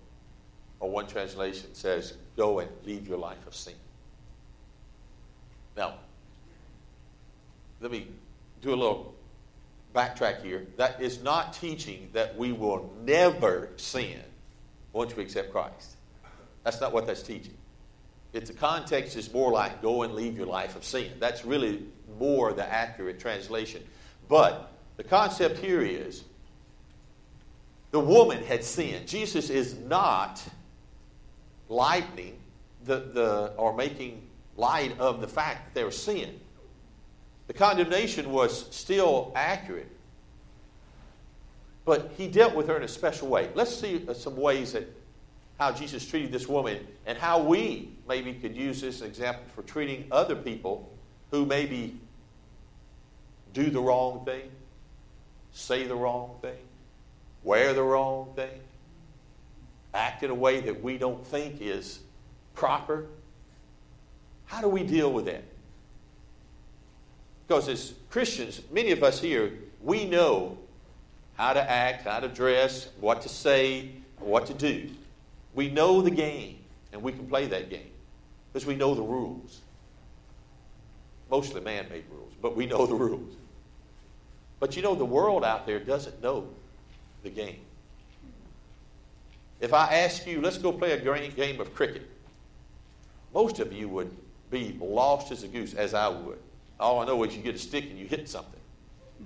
Or 0.80 0.89
one 0.89 1.08
translation 1.08 1.74
says, 1.74 2.16
Go 2.36 2.60
and 2.60 2.70
leave 2.84 3.08
your 3.08 3.18
life 3.18 3.46
of 3.46 3.56
sin. 3.56 3.76
Now, 5.78 5.96
let 7.80 7.92
me 7.92 8.08
do 8.62 8.70
a 8.70 8.76
little 8.76 9.13
backtrack 9.94 10.42
here. 10.42 10.66
That 10.78 11.02
is 11.02 11.22
not 11.22 11.54
teaching 11.54 12.10
that 12.13 12.36
we 12.38 12.52
will 12.52 12.92
never 13.04 13.70
sin 13.78 14.20
once 14.94 15.16
we 15.16 15.24
accept 15.24 15.52
Christ. 15.52 15.98
That's 16.63 16.80
not 16.80 16.94
what 16.94 17.06
that's 17.06 17.22
teaching. 17.22 17.56
It's 18.32 18.50
the 18.50 18.56
context 18.56 19.16
is 19.16 19.32
more 19.32 19.52
like 19.52 19.82
go 19.82 20.02
and 20.04 20.16
leave 20.16 20.38
your 20.38 20.48
life 20.48 20.76
of 20.76 20.84
sin. 20.84 21.12
That's 21.20 21.46
really 21.46 21.86
more 22.18 22.54
the 22.54 22.66
accurate 22.66 23.20
translation. 23.20 23.84
But 24.28 24.72
the 24.97 25.03
concept 25.03 25.60
here 25.60 25.82
is 25.82 26.23
the 27.91 27.99
woman 27.99 28.43
had 28.43 28.63
sinned. 28.63 29.08
Jesus 29.08 29.49
is 29.49 29.75
not 29.75 30.43
lightening 31.69 32.39
the, 32.86 32.99
the 33.13 33.53
or 33.58 33.75
making 33.75 34.27
light 34.58 34.99
of 34.99 35.21
the 35.21 35.27
fact 35.27 35.65
that 35.65 35.73
there 35.75 35.86
was 35.86 36.01
sin. 36.01 36.39
The 37.47 37.53
condemnation 37.53 38.32
was 38.32 38.73
still 38.75 39.32
accurate. 39.36 39.89
But 41.86 42.13
he 42.17 42.27
dealt 42.27 42.56
with 42.56 42.67
her 42.67 42.77
in 42.77 42.84
a 42.84 42.88
special 42.88 43.27
way. 43.27 43.49
Let's 43.56 43.75
see 43.75 44.06
uh, 44.08 44.13
some 44.13 44.38
ways 44.38 44.73
that 44.73 44.88
how 45.60 45.71
Jesus 45.71 46.06
treated 46.06 46.32
this 46.32 46.47
woman 46.47 46.79
and 47.06 47.17
how 47.17 47.41
we 47.41 47.89
maybe 48.08 48.34
could 48.34 48.56
use 48.56 48.82
this 48.82 49.01
example 49.01 49.43
for 49.53 49.62
treating 49.63 50.08
other 50.12 50.36
people 50.36 50.89
who 51.32 51.45
maybe 51.45 51.99
do 53.53 53.69
the 53.69 53.79
wrong 53.79 54.25
thing, 54.25 54.49
say 55.54 55.86
the 55.86 55.96
wrong 55.96 56.36
thing, 56.42 56.58
wear 57.44 57.74
the 57.74 57.84
wrong 57.84 58.34
thing, 58.36 58.60
act 59.94 60.24
in 60.24 60.32
a 60.32 60.36
way 60.36 60.60
that 60.60 60.84
we 60.84 60.98
don't 60.98 61.26
think 61.26 61.62
is 61.62 62.00
proper. 62.56 63.06
How 64.46 64.62
do 64.62 64.68
we 64.68 64.84
deal 64.84 65.12
with 65.12 65.26
that? 65.26 65.44
Because 67.48 67.70
as 67.70 67.94
Christians, 68.10 68.62
many 68.72 68.92
of 68.92 69.04
us 69.04 69.22
here, 69.22 69.54
we 69.82 70.06
know 70.06 70.58
how 71.36 71.54
to 71.54 71.70
act, 71.70 72.06
how 72.06 72.20
to 72.20 72.28
dress, 72.28 72.89
what 73.00 73.22
to 73.22 73.30
say, 73.30 73.92
what 74.20 74.48
to 74.48 74.54
do. 74.54 74.89
We 75.54 75.70
know 75.70 76.02
the 76.02 76.12
game, 76.12 76.60
and 76.92 77.04
we 77.04 77.12
can 77.12 77.28
play 77.28 77.48
that 77.48 77.70
game 77.70 77.92
because 78.52 78.66
we 78.66 78.76
know 78.76 78.96
the 78.96 79.02
rules. 79.02 79.62
Mostly 81.30 81.62
man 81.62 81.88
made 81.89 82.06
rules, 82.12 82.34
but 82.42 82.56
we 82.56 82.66
know 82.66 82.86
the 82.86 82.96
rules. 82.96 83.36
But 84.63 84.78
you 84.78 84.82
know, 84.82 84.95
the 84.95 85.04
world 85.04 85.43
out 85.43 85.65
there 85.65 85.78
doesn't 85.78 86.23
know 86.23 86.47
the 87.21 87.30
game. 87.30 87.60
If 89.60 89.73
I 89.73 89.93
ask 89.93 90.26
you, 90.26 90.39
let's 90.39 90.58
go 90.58 90.71
play 90.71 90.93
a 90.93 91.30
game 91.30 91.60
of 91.60 91.76
cricket, 91.76 92.10
most 93.34 93.60
of 93.60 93.73
you 93.73 93.89
would 93.89 94.10
be 94.49 94.78
lost 94.80 95.34
as 95.34 95.43
a 95.43 95.49
goose, 95.49 95.73
as 95.73 95.93
I 95.93 96.08
would. 96.08 96.39
All 96.80 97.02
I 97.02 97.06
know 97.06 97.21
is 97.26 97.36
you 97.36 97.43
get 97.43 97.56
a 97.56 97.58
stick 97.58 97.89
and 97.89 97.99
you 97.99 98.06
hit 98.06 98.30
something, 98.30 98.62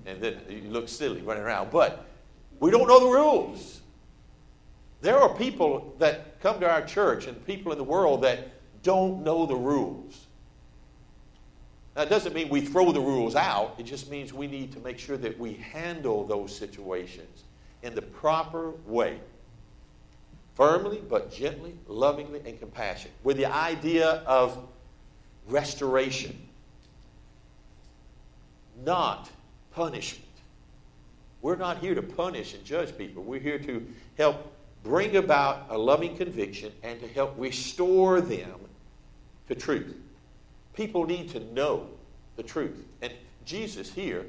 and 0.08 0.20
then 0.20 0.40
you 0.50 0.72
look 0.72 0.90
silly 0.90 1.22
running 1.22 1.44
around. 1.44 1.70
But 1.70 2.08
we 2.60 2.72
don't 2.72 2.88
know 2.88 3.00
the 3.00 3.06
rules. 3.06 3.82
There 5.02 5.20
are 5.20 5.30
people 5.36 5.94
that 6.00 6.42
come 6.42 6.60
to 6.62 6.68
our 6.68 6.82
church 6.82 7.28
and 7.28 7.46
people 7.46 7.72
in 7.72 7.78
the 7.78 7.84
world 7.84 8.24
that 8.24 8.40
don't 8.82 9.24
know 9.24 9.46
the 9.46 9.56
rules. 9.56 10.20
That 11.98 12.10
doesn't 12.10 12.36
mean 12.36 12.50
we 12.50 12.62
throw 12.62 12.92
the 12.92 13.02
rules 13.02 13.36
out. 13.36 13.74
It 13.80 13.88
just 13.88 14.12
means 14.12 14.32
we 14.32 14.46
need 14.46 14.72
to 14.74 14.80
make 14.82 15.00
sure 15.00 15.18
that 15.18 15.40
we 15.40 15.54
handle 15.54 16.28
those 16.28 16.56
situations 16.56 17.46
in 17.82 17.96
the 17.96 18.04
proper 18.04 18.70
way. 18.86 19.20
Firmly, 20.54 21.02
but 21.10 21.34
gently, 21.34 21.74
lovingly, 21.88 22.44
and 22.46 22.60
compassion. 22.60 23.10
With 23.24 23.38
the 23.38 23.48
idea 23.48 24.22
of 24.28 24.60
restoration, 25.48 26.38
not 28.86 29.32
punishment. 29.72 30.24
We're 31.42 31.56
not 31.56 31.80
here 31.80 31.96
to 31.96 32.04
punish 32.04 32.54
and 32.54 32.64
judge 32.64 32.96
people. 32.96 33.24
We're 33.24 33.40
here 33.40 33.58
to 33.58 33.84
help 34.20 34.54
bring 34.84 35.16
about 35.16 35.66
a 35.72 35.78
loving 35.80 36.16
conviction 36.16 36.72
and 36.84 37.00
to 37.00 37.08
help 37.08 37.34
restore 37.40 38.22
them 38.22 38.60
to 39.48 39.56
truth. 39.56 39.96
People 40.78 41.08
need 41.08 41.30
to 41.32 41.40
know 41.40 41.90
the 42.36 42.44
truth. 42.44 42.86
And 43.02 43.12
Jesus 43.46 43.92
here 43.92 44.28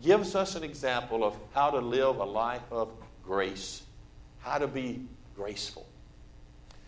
gives 0.00 0.36
us 0.36 0.54
an 0.54 0.62
example 0.62 1.24
of 1.24 1.36
how 1.52 1.70
to 1.70 1.78
live 1.78 2.18
a 2.18 2.24
life 2.24 2.62
of 2.70 2.92
grace, 3.24 3.82
how 4.38 4.58
to 4.58 4.68
be 4.68 5.02
graceful. 5.34 5.84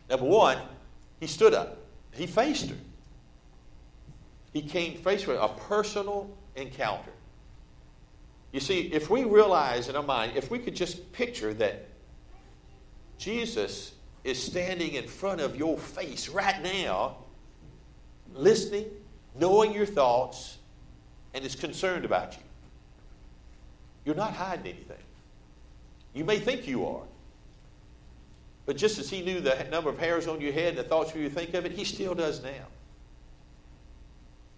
Number 0.08 0.26
one, 0.26 0.58
he 1.18 1.26
stood 1.26 1.54
up, 1.54 1.78
he 2.12 2.28
faced 2.28 2.70
her. 2.70 2.76
He 4.52 4.62
came 4.62 4.96
face 4.96 5.26
with 5.26 5.38
a 5.40 5.48
personal 5.48 6.30
encounter. 6.54 7.10
You 8.52 8.60
see, 8.60 8.92
if 8.92 9.10
we 9.10 9.24
realize 9.24 9.88
in 9.88 9.96
our 9.96 10.04
mind, 10.04 10.36
if 10.36 10.52
we 10.52 10.60
could 10.60 10.76
just 10.76 11.12
picture 11.12 11.52
that 11.54 11.88
Jesus 13.18 13.92
is 14.22 14.40
standing 14.40 14.94
in 14.94 15.08
front 15.08 15.40
of 15.40 15.56
your 15.56 15.78
face 15.78 16.28
right 16.28 16.62
now, 16.62 17.16
listening, 18.34 18.86
knowing 19.34 19.72
your 19.72 19.86
thoughts, 19.86 20.58
and 21.34 21.44
is 21.44 21.54
concerned 21.54 22.04
about 22.04 22.34
you. 22.34 22.42
You're 24.04 24.16
not 24.16 24.32
hiding 24.32 24.72
anything. 24.72 24.96
You 26.14 26.24
may 26.24 26.38
think 26.38 26.66
you 26.66 26.86
are. 26.86 27.02
But 28.66 28.76
just 28.76 28.98
as 28.98 29.10
he 29.10 29.22
knew 29.22 29.40
the 29.40 29.66
number 29.70 29.90
of 29.90 29.98
hairs 29.98 30.26
on 30.26 30.40
your 30.40 30.52
head 30.52 30.70
and 30.70 30.78
the 30.78 30.84
thoughts 30.84 31.14
you 31.14 31.28
think 31.28 31.54
of 31.54 31.64
it, 31.66 31.72
he 31.72 31.84
still 31.84 32.14
does 32.14 32.42
now. 32.42 32.66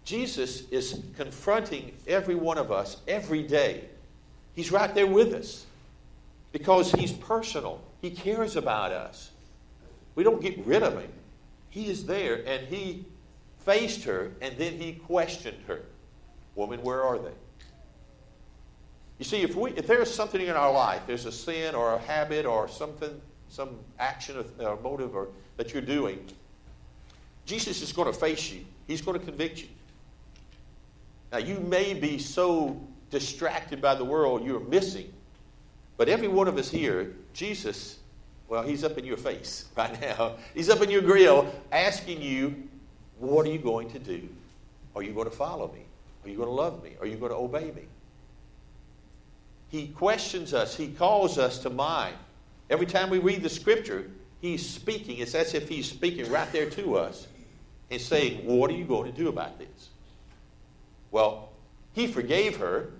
Jesus 0.05 0.69
is 0.71 1.01
confronting 1.17 1.93
every 2.07 2.35
one 2.35 2.59
of 2.59 2.73
us 2.73 2.97
every 3.07 3.43
day. 3.43 3.85
He's 4.55 4.73
right 4.73 4.93
there 4.95 5.07
with 5.07 5.33
us 5.33 5.65
because 6.51 6.93
he's 6.93 7.13
personal. 7.13 7.81
He 8.01 8.11
cares 8.11 8.57
about 8.57 8.93
us. 8.93 9.31
We 10.15 10.25
don't 10.25 10.43
get 10.43 10.67
rid 10.67 10.83
of 10.83 10.99
him. 10.99 11.13
He 11.71 11.89
is 11.89 12.05
there 12.05 12.47
and 12.47 12.67
he 12.67 13.05
faced 13.65 14.05
her 14.05 14.33
and 14.41 14.57
then 14.59 14.81
he 14.81 14.95
questioned 14.95 15.59
her. 15.67 15.83
Woman, 16.55 16.83
where 16.83 17.03
are 17.03 17.19
they? 17.19 17.33
You 19.19 19.25
see, 19.25 19.43
if, 19.43 19.55
we, 19.55 19.71
if 19.73 19.87
there's 19.87 20.13
something 20.13 20.41
in 20.41 20.51
our 20.51 20.73
life, 20.73 21.03
there's 21.07 21.27
a 21.27 21.33
sin 21.33 21.75
or 21.75 21.95
a 21.95 21.99
habit 21.99 22.45
or 22.45 22.69
something, 22.69 23.21
some 23.49 23.79
action 23.99 24.45
or 24.59 24.79
motive 24.81 25.15
or, 25.15 25.29
that 25.57 25.73
you're 25.73 25.83
doing, 25.83 26.19
Jesus 27.47 27.83
is 27.83 27.93
going 27.93 28.13
to 28.13 28.19
face 28.19 28.51
you. 28.51 28.65
He's 28.87 29.01
going 29.01 29.19
to 29.19 29.25
convict 29.25 29.61
you. 29.61 29.69
Now, 31.31 31.39
you 31.39 31.59
may 31.61 31.95
be 31.95 32.19
so 32.19 32.81
distracted 33.11 33.81
by 33.81 33.95
the 33.95 34.05
world 34.05 34.45
you're 34.45 34.61
missing, 34.61 35.13
but 35.97 36.09
every 36.09 36.29
one 36.29 36.49
of 36.49 36.59
us 36.59 36.71
here, 36.71 37.15
Jesus, 37.33 37.99
well, 38.49 38.63
he's 38.63 38.85
up 38.85 38.99
in 38.99 39.05
your 39.05 39.17
face 39.17 39.67
right 39.77 40.01
now. 40.01 40.37
He's 40.53 40.69
up 40.69 40.83
in 40.83 40.91
your 40.91 41.03
grill 41.03 41.53
asking 41.71 42.21
you, 42.21 42.69
what 43.23 43.47
are 43.47 43.51
you 43.51 43.59
going 43.59 43.91
to 43.91 43.99
do? 43.99 44.29
Are 44.95 45.03
you 45.03 45.13
going 45.13 45.31
to 45.31 45.35
follow 45.35 45.73
me? 45.73 45.85
Are 46.25 46.29
you 46.29 46.37
going 46.37 46.49
to 46.49 46.55
love 46.55 46.83
me? 46.83 46.93
Are 47.01 47.07
you 47.07 47.17
going 47.17 47.31
to 47.31 47.39
obey 47.39 47.71
me? 47.71 47.83
He 49.69 49.89
questions 49.89 50.53
us. 50.53 50.77
He 50.77 50.89
calls 50.89 51.39
us 51.39 51.59
to 51.61 51.71
mind. 51.71 52.17
Every 52.69 52.87
time 52.87 53.11
we 53.11 53.19
read 53.19 53.43
the 53.43 53.49
scripture, 53.49 54.11
he's 54.41 54.69
speaking. 54.69 55.19
It's 55.19 55.35
as 55.35 55.55
if 55.55 55.69
he's 55.69 55.89
speaking 55.89 56.31
right 56.31 56.51
there 56.53 56.69
to 56.71 56.97
us 56.97 57.27
and 57.91 58.01
saying, 58.01 58.45
What 58.45 58.71
are 58.71 58.75
you 58.75 58.85
going 58.85 59.11
to 59.11 59.17
do 59.17 59.29
about 59.29 59.59
this? 59.59 59.91
Well, 61.11 61.51
he 61.93 62.07
forgave 62.07 62.57
her, 62.57 62.91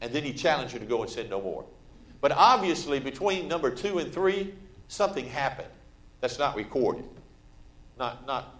and 0.00 0.12
then 0.12 0.24
he 0.24 0.32
challenged 0.32 0.72
her 0.72 0.78
to 0.78 0.86
go 0.86 1.02
and 1.02 1.10
sin 1.10 1.28
no 1.30 1.40
more. 1.40 1.64
But 2.20 2.32
obviously, 2.32 3.00
between 3.00 3.48
number 3.48 3.70
two 3.70 3.98
and 3.98 4.12
three, 4.12 4.54
something 4.88 5.26
happened 5.26 5.68
that's 6.20 6.38
not 6.38 6.56
recorded, 6.56 7.04
not, 7.98 8.26
not, 8.26 8.57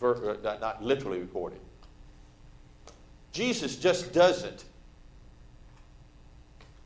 ver, 0.00 0.30
uh, 0.30 0.36
not, 0.42 0.60
not 0.60 0.82
literally 0.82 1.20
recorded. 1.20 1.60
Jesus 3.32 3.76
just 3.76 4.12
doesn't 4.12 4.64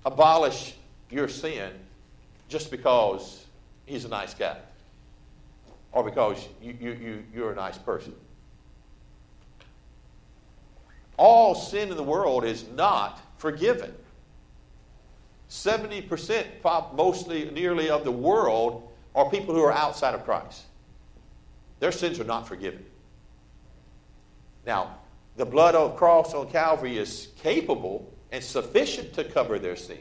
abolish 0.04 0.74
your 1.10 1.28
sin 1.28 1.72
just 2.48 2.70
because 2.70 3.46
he's 3.86 4.04
a 4.04 4.08
nice 4.08 4.34
guy 4.34 4.58
or 5.92 6.04
because 6.04 6.46
you, 6.60 6.76
you, 6.78 6.90
you, 6.90 7.24
you're 7.32 7.52
a 7.52 7.56
nice 7.56 7.78
person 7.78 8.14
all 11.16 11.54
sin 11.54 11.90
in 11.90 11.96
the 11.96 12.02
world 12.02 12.44
is 12.44 12.64
not 12.74 13.20
forgiven. 13.38 13.94
70%, 15.48 16.46
mostly 16.94 17.50
nearly 17.50 17.88
of 17.88 18.04
the 18.04 18.10
world, 18.10 18.88
are 19.14 19.30
people 19.30 19.54
who 19.54 19.62
are 19.62 19.72
outside 19.72 20.14
of 20.14 20.24
Christ. 20.24 20.62
Their 21.78 21.92
sins 21.92 22.18
are 22.18 22.24
not 22.24 22.48
forgiven. 22.48 22.84
Now, 24.66 24.98
the 25.36 25.44
blood 25.44 25.74
of 25.74 25.92
the 25.92 25.96
cross 25.96 26.32
on 26.34 26.50
Calvary 26.50 26.98
is 26.98 27.28
capable 27.36 28.12
and 28.30 28.42
sufficient 28.42 29.12
to 29.14 29.24
cover 29.24 29.58
their 29.58 29.76
sin. 29.76 29.98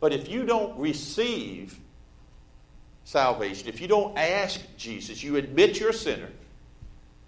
But 0.00 0.12
if 0.12 0.28
you 0.28 0.44
don't 0.44 0.78
receive 0.78 1.78
salvation, 3.04 3.68
if 3.68 3.80
you 3.80 3.88
don't 3.88 4.16
ask 4.18 4.60
Jesus, 4.76 5.22
you 5.22 5.36
admit 5.36 5.78
you're 5.78 5.90
a 5.90 5.94
sinner, 5.94 6.28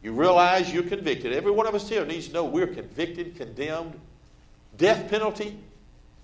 you 0.03 0.13
realize 0.13 0.73
you're 0.73 0.83
convicted. 0.83 1.33
Every 1.33 1.53
one 1.53 1.67
of 1.67 1.75
us 1.75 1.89
here 1.89 2.05
needs 2.05 2.29
to 2.29 2.35
know 2.35 2.45
we're 2.45 2.67
convicted, 2.67 3.37
condemned, 3.37 3.99
death 4.77 5.09
penalty, 5.09 5.57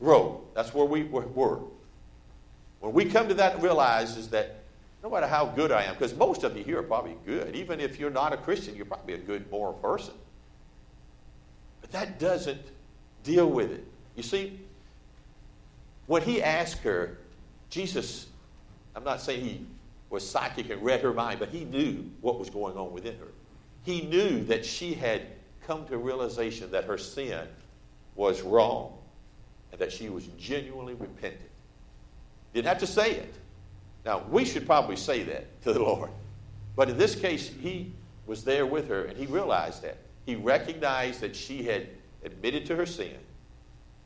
row. 0.01 0.43
That's 0.55 0.75
where 0.75 0.85
we 0.85 1.05
were. 1.05 1.61
When 2.81 2.93
we 2.93 3.05
come 3.05 3.29
to 3.29 3.35
that 3.35 3.55
and 3.55 3.63
realize 3.63 4.17
is 4.17 4.29
that 4.31 4.60
no 5.03 5.11
matter 5.11 5.27
how 5.27 5.47
good 5.47 5.73
I 5.73 5.85
am, 5.85 5.95
because 5.95 6.15
most 6.15 6.45
of 6.45 6.57
you 6.57 6.63
here 6.63 6.79
are 6.79 6.83
probably 6.83 7.17
good. 7.25 7.57
Even 7.57 7.81
if 7.81 7.99
you're 7.99 8.11
not 8.11 8.33
a 8.33 8.37
Christian, 8.37 8.77
you're 8.77 8.85
probably 8.85 9.15
a 9.15 9.19
good 9.19 9.51
moral 9.51 9.75
person. 9.75 10.15
But 11.81 11.93
that 11.93 12.19
doesn't 12.19 12.63
deal 13.23 13.49
with 13.49 13.73
it. 13.73 13.85
You 14.17 14.23
see, 14.23 14.61
when 16.07 16.23
he 16.23 16.43
asked 16.43 16.83
her, 16.83 17.19
Jesus, 17.71 18.27
I'm 18.95 19.05
not 19.05 19.21
saying 19.21 19.41
he 19.43 19.67
was 20.11 20.29
psychic 20.29 20.69
and 20.71 20.83
read 20.83 21.01
her 21.01 21.15
mind, 21.15 21.39
but 21.39 21.49
he 21.49 21.65
knew 21.65 22.11
what 22.21 22.39
was 22.39 22.51
going 22.51 22.77
on 22.77 22.93
within 22.93 23.17
her. 23.19 23.29
He 23.85 24.03
knew 24.03 24.45
that 24.45 24.67
she 24.67 24.93
had 24.93 25.23
come 25.67 25.87
to 25.87 25.95
a 25.95 25.99
realization 25.99 26.71
that 26.73 26.85
her 26.85 26.99
sin 26.99 27.47
was 28.17 28.43
wrong 28.43 28.99
and 29.73 29.81
that 29.81 29.93
she 29.93 30.09
was 30.09 30.27
genuinely 30.37 30.95
repentant. 30.95 31.49
Didn't 32.53 32.69
have 32.69 32.79
to 32.79 32.87
say 32.87 33.13
it. 33.13 33.35
Now, 34.05 34.25
we 34.31 34.45
should 34.45 34.67
probably 34.67 34.97
say 34.97 35.23
that 35.25 35.63
to 35.63 35.73
the 35.73 35.83
Lord. 35.83 36.11
But 36.77 36.89
in 36.89 36.97
this 36.97 37.15
case, 37.15 37.49
he 37.49 37.93
was 38.27 38.45
there 38.45 38.67
with 38.67 38.89
her 38.89 39.05
and 39.05 39.17
he 39.17 39.27
realized 39.27 39.83
that. 39.83 39.99
He 40.27 40.37
recognized 40.37 41.21
that 41.21 41.35
she 41.35 41.65
had 41.65 41.89
admitted 42.25 42.67
to 42.67 42.77
her 42.77 42.87
sin 42.87 43.17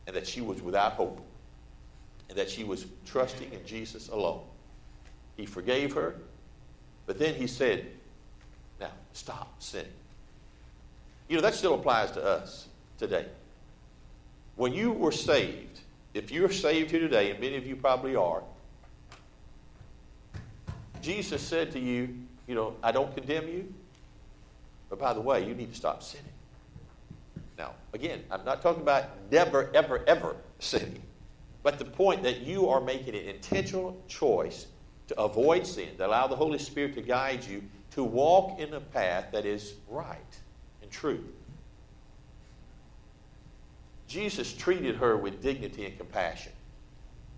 and 0.07 0.17
that 0.17 0.27
she 0.27 0.41
was 0.41 0.63
without 0.63 0.93
hope 0.93 1.21
and 2.29 2.39
that 2.39 2.49
she 2.49 2.65
was 2.65 2.87
trusting 3.05 3.53
in 3.53 3.65
Jesus 3.67 4.09
alone. 4.09 4.43
He 5.37 5.47
forgave 5.47 5.93
her, 5.95 6.17
but 7.07 7.19
then 7.19 7.35
he 7.35 7.47
said, 7.47 7.87
now, 8.81 8.91
stop 9.13 9.55
sinning. 9.59 9.93
You 11.29 11.37
know, 11.37 11.43
that 11.43 11.55
still 11.55 11.75
applies 11.75 12.11
to 12.13 12.25
us 12.25 12.69
today. 12.99 13.27
When 14.57 14.73
you 14.73 14.93
were 14.93 15.13
saved, 15.13 15.81
if 16.13 16.31
you're 16.31 16.51
saved 16.51 16.91
here 16.91 17.01
today, 17.01 17.31
and 17.31 17.41
many 17.41 17.57
of 17.57 17.67
you 17.67 17.77
probably 17.77 18.15
are, 18.15 18.43
Jesus 21.05 21.43
said 21.43 21.71
to 21.73 21.79
you, 21.79 22.17
you 22.47 22.55
know, 22.55 22.77
I 22.83 22.91
don't 22.91 23.15
condemn 23.15 23.47
you, 23.47 23.75
but 24.89 24.99
by 24.99 25.13
the 25.13 25.21
way, 25.21 25.47
you 25.47 25.55
need 25.55 25.71
to 25.71 25.77
stop 25.77 26.03
sinning. 26.03 26.25
Now, 27.59 27.73
again, 27.93 28.25
I'm 28.31 28.43
not 28.43 28.63
talking 28.63 28.81
about 28.81 29.05
never, 29.31 29.71
ever, 29.75 30.03
ever 30.07 30.35
sinning, 30.61 31.03
but 31.63 31.79
the 31.79 31.85
point 31.85 32.23
that 32.23 32.41
you 32.41 32.71
are 32.71 32.81
making 32.81 33.15
an 33.15 33.29
intentional 33.29 34.03
choice 34.09 34.67
to 35.09 35.21
avoid 35.21 35.67
sin, 35.67 35.95
to 35.99 36.07
allow 36.07 36.27
the 36.27 36.37
Holy 36.37 36.59
Spirit 36.59 36.95
to 36.95 37.03
guide 37.03 37.45
you 37.45 37.63
to 37.91 38.03
walk 38.03 38.59
in 38.59 38.73
a 38.73 38.81
path 38.81 39.27
that 39.33 39.45
is 39.45 39.75
right 39.89 40.19
and 40.81 40.91
true. 40.91 41.23
Jesus 44.09 44.55
treated 44.55 44.97
her 44.97 45.19
with 45.19 45.43
dignity 45.43 45.85
and 45.85 45.99
compassion. 45.99 46.53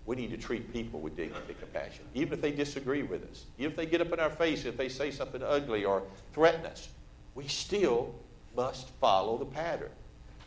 We 0.07 0.15
need 0.15 0.31
to 0.31 0.37
treat 0.37 0.73
people 0.73 0.99
with 0.99 1.15
dignity 1.15 1.45
and 1.49 1.59
compassion, 1.59 2.05
even 2.15 2.33
if 2.33 2.41
they 2.41 2.51
disagree 2.51 3.03
with 3.03 3.29
us. 3.29 3.45
Even 3.59 3.71
if 3.71 3.77
they 3.77 3.85
get 3.85 4.01
up 4.01 4.11
in 4.11 4.19
our 4.19 4.31
face, 4.31 4.65
if 4.65 4.75
they 4.75 4.89
say 4.89 5.11
something 5.11 5.43
ugly 5.43 5.85
or 5.85 6.01
threaten 6.33 6.65
us, 6.65 6.87
we 7.35 7.47
still 7.47 8.15
must 8.55 8.89
follow 8.99 9.37
the 9.37 9.45
pattern 9.45 9.91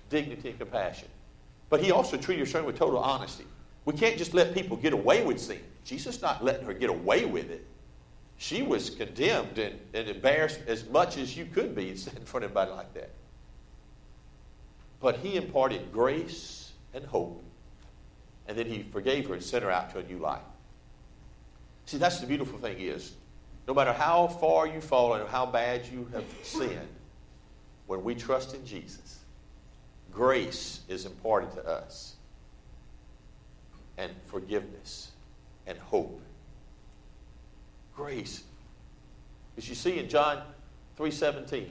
dignity 0.08 0.48
and 0.48 0.58
compassion. 0.58 1.06
But 1.68 1.80
he 1.80 1.92
also 1.92 2.16
treated 2.16 2.50
her 2.50 2.64
with 2.64 2.76
total 2.76 2.98
honesty. 2.98 3.46
We 3.84 3.94
can't 3.94 4.18
just 4.18 4.34
let 4.34 4.52
people 4.52 4.76
get 4.76 4.92
away 4.92 5.24
with 5.24 5.38
sin. 5.38 5.60
Jesus 5.84 6.20
not 6.20 6.42
letting 6.42 6.66
her 6.66 6.74
get 6.74 6.90
away 6.90 7.24
with 7.26 7.48
it 7.48 7.64
she 8.40 8.62
was 8.62 8.88
condemned 8.88 9.58
and, 9.58 9.78
and 9.92 10.08
embarrassed 10.08 10.60
as 10.66 10.88
much 10.88 11.18
as 11.18 11.36
you 11.36 11.44
could 11.44 11.74
be 11.74 11.90
in 11.90 11.96
front 12.24 12.42
of 12.42 12.50
anybody 12.50 12.70
like 12.70 12.94
that. 12.94 13.10
But 14.98 15.18
he 15.18 15.36
imparted 15.36 15.92
grace 15.92 16.72
and 16.94 17.04
hope, 17.04 17.44
and 18.50 18.58
then 18.58 18.66
he 18.66 18.82
forgave 18.82 19.28
her 19.28 19.34
and 19.34 19.42
sent 19.44 19.62
her 19.62 19.70
out 19.70 19.92
to 19.92 20.00
a 20.00 20.02
new 20.02 20.18
life. 20.18 20.42
See, 21.86 21.98
that's 21.98 22.18
the 22.18 22.26
beautiful 22.26 22.58
thing 22.58 22.80
is, 22.80 23.12
no 23.68 23.72
matter 23.72 23.92
how 23.92 24.26
far 24.26 24.66
you 24.66 24.80
fall 24.80 25.14
and 25.14 25.28
how 25.28 25.46
bad 25.46 25.86
you 25.86 26.08
have 26.12 26.24
sinned, 26.42 26.88
when 27.86 28.02
we 28.02 28.16
trust 28.16 28.52
in 28.52 28.66
Jesus, 28.66 29.20
grace 30.10 30.80
is 30.88 31.06
imparted 31.06 31.52
to 31.52 31.64
us, 31.64 32.16
and 33.96 34.10
forgiveness, 34.26 35.12
and 35.68 35.78
hope. 35.78 36.20
Grace. 37.94 38.42
As 39.56 39.68
you 39.68 39.76
see 39.76 40.00
in 40.00 40.08
John 40.08 40.42
3.17, 40.98 41.68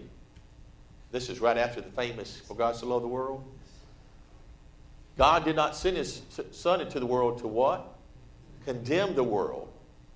this 1.11 1.27
is 1.27 1.41
right 1.41 1.57
after 1.57 1.82
the 1.82 1.89
famous, 1.89 2.39
For 2.39 2.53
God 2.53 2.77
so 2.77 2.88
loved 2.88 3.03
the 3.03 3.09
world. 3.09 3.43
God 5.20 5.43
did 5.43 5.57
not 5.57 5.76
send 5.76 5.97
his 5.97 6.22
son 6.51 6.80
into 6.80 6.97
the 6.97 7.05
world 7.05 7.39
to 7.39 7.47
what? 7.47 7.93
Condemn 8.63 9.15
the 9.15 9.24
world, 9.24 9.67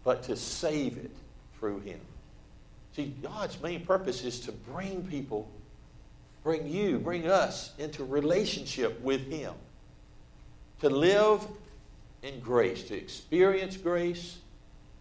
but 0.05 0.23
to 0.23 0.37
save 0.37 0.97
it 0.97 1.11
through 1.59 1.81
him. 1.81 1.99
See, 2.95 3.13
God's 3.21 3.61
main 3.61 3.85
purpose 3.85 4.23
is 4.23 4.39
to 4.41 4.53
bring 4.53 5.05
people, 5.07 5.51
bring 6.41 6.69
you, 6.69 6.99
bring 6.99 7.27
us 7.27 7.73
into 7.77 8.05
relationship 8.05 9.01
with 9.01 9.29
him. 9.29 9.53
To 10.79 10.89
live 10.89 11.45
in 12.21 12.39
grace, 12.39 12.83
to 12.83 12.95
experience 12.95 13.75
grace, 13.75 14.37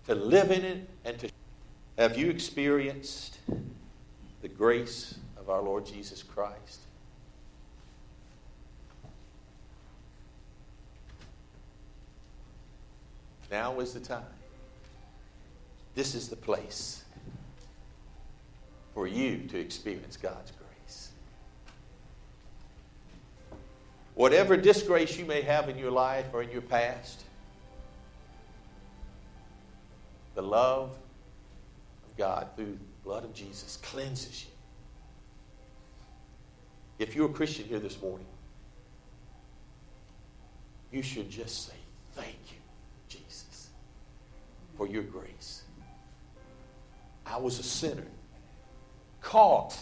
to 0.09 0.17
live 0.17 0.51
in 0.51 0.65
it, 0.65 0.89
and 1.05 1.17
to. 1.21 1.31
Have 1.97 2.19
you 2.19 2.29
experienced 2.29 3.39
the 4.41 4.49
grace 4.49 5.15
of 5.39 5.49
our 5.49 5.63
Lord 5.63 5.87
Jesus 5.87 6.25
Christ? 6.25 6.81
Now 13.53 13.81
is 13.81 13.93
the 13.93 14.01
time. 14.01 14.25
This 15.95 16.15
is 16.15 16.31
the 16.31 16.37
place 16.37 17.05
for 18.95 19.07
you 19.07 19.47
to 19.49 19.59
experience 19.59 20.17
God's 20.17 20.53
grace. 20.53 21.11
Whatever 24.15 24.57
disgrace 24.57 25.19
you 25.19 25.27
may 25.27 25.43
have 25.43 25.69
in 25.69 25.77
your 25.77 25.91
life 25.91 26.25
or 26.33 26.43
in 26.43 26.51
your 26.51 26.63
past, 26.63 27.25
the 30.35 30.43
love 30.43 30.97
of 32.09 32.17
God 32.17 32.49
through 32.57 32.73
the 32.73 33.05
blood 33.05 33.23
of 33.23 33.35
Jesus 33.35 33.77
cleanses 33.83 34.47
you. 34.47 34.51
If 37.05 37.15
you're 37.15 37.29
a 37.29 37.35
Christian 37.35 37.67
here 37.67 37.81
this 37.81 38.01
morning, 38.01 38.27
you 40.91 41.03
should 41.03 41.29
just 41.29 41.67
say, 41.67 41.75
Thank 42.15 42.37
you, 42.49 42.62
for 44.77 44.87
your 44.87 45.03
grace. 45.03 45.63
I 47.27 47.39
was 47.39 47.59
a 47.59 47.63
sinner, 47.63 48.07
caught 49.21 49.79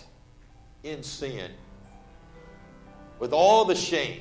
in 0.82 1.02
sin 1.02 1.50
with 3.18 3.32
all 3.32 3.64
the 3.64 3.74
shame, 3.74 4.20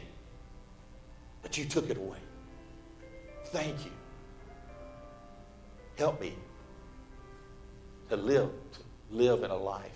but 1.41 1.57
you 1.57 1.65
took 1.65 1.89
it 1.89 1.97
away. 1.97 2.17
Thank 3.45 3.85
you. 3.85 3.91
Help 5.97 6.21
me 6.21 6.33
to 8.09 8.15
live, 8.15 8.49
to 8.73 8.79
live 9.11 9.43
in 9.43 9.51
a 9.51 9.57
life 9.57 9.91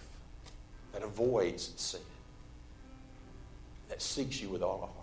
that 0.92 1.02
avoids 1.02 1.72
sin, 1.76 2.02
that 3.90 4.02
seeks 4.02 4.42
you 4.42 4.50
with 4.50 4.62
all 4.62 4.82
our 4.82 4.88
heart. 4.88 5.03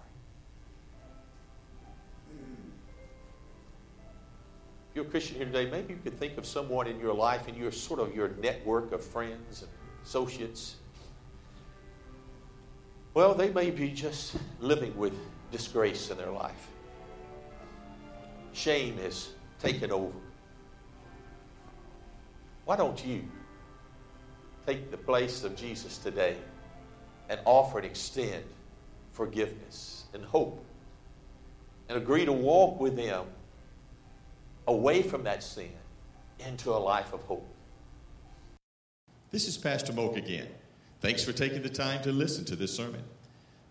You're 5.00 5.08
a 5.08 5.10
Christian 5.10 5.36
here 5.36 5.46
today, 5.46 5.64
maybe 5.70 5.94
you 5.94 6.00
could 6.04 6.18
think 6.18 6.36
of 6.36 6.44
someone 6.44 6.86
in 6.86 7.00
your 7.00 7.14
life 7.14 7.48
and 7.48 7.56
your 7.56 7.72
sort 7.72 8.00
of 8.00 8.14
your 8.14 8.32
network 8.42 8.92
of 8.92 9.02
friends 9.02 9.62
and 9.62 9.70
associates. 10.04 10.76
Well, 13.14 13.32
they 13.32 13.50
may 13.50 13.70
be 13.70 13.92
just 13.92 14.36
living 14.60 14.94
with 14.98 15.14
disgrace 15.50 16.10
in 16.10 16.18
their 16.18 16.30
life. 16.30 16.68
Shame 18.52 18.98
has 18.98 19.30
taken 19.58 19.90
over. 19.90 20.12
Why 22.66 22.76
don't 22.76 23.02
you 23.02 23.24
take 24.66 24.90
the 24.90 24.98
place 24.98 25.44
of 25.44 25.56
Jesus 25.56 25.96
today 25.96 26.36
and 27.30 27.40
offer 27.46 27.78
and 27.78 27.86
extend 27.86 28.44
forgiveness 29.12 30.04
and 30.12 30.22
hope 30.22 30.62
and 31.88 31.96
agree 31.96 32.26
to 32.26 32.32
walk 32.34 32.78
with 32.78 32.96
them 32.96 33.24
away 34.70 35.02
from 35.02 35.24
that 35.24 35.42
sin 35.42 35.72
into 36.38 36.70
a 36.70 36.78
life 36.78 37.12
of 37.12 37.20
hope. 37.22 37.44
This 39.32 39.48
is 39.48 39.58
Pastor 39.58 39.92
Moak 39.92 40.16
again. 40.16 40.46
Thanks 41.00 41.24
for 41.24 41.32
taking 41.32 41.62
the 41.62 41.68
time 41.68 42.02
to 42.02 42.12
listen 42.12 42.44
to 42.46 42.54
this 42.54 42.72
sermon. 42.74 43.02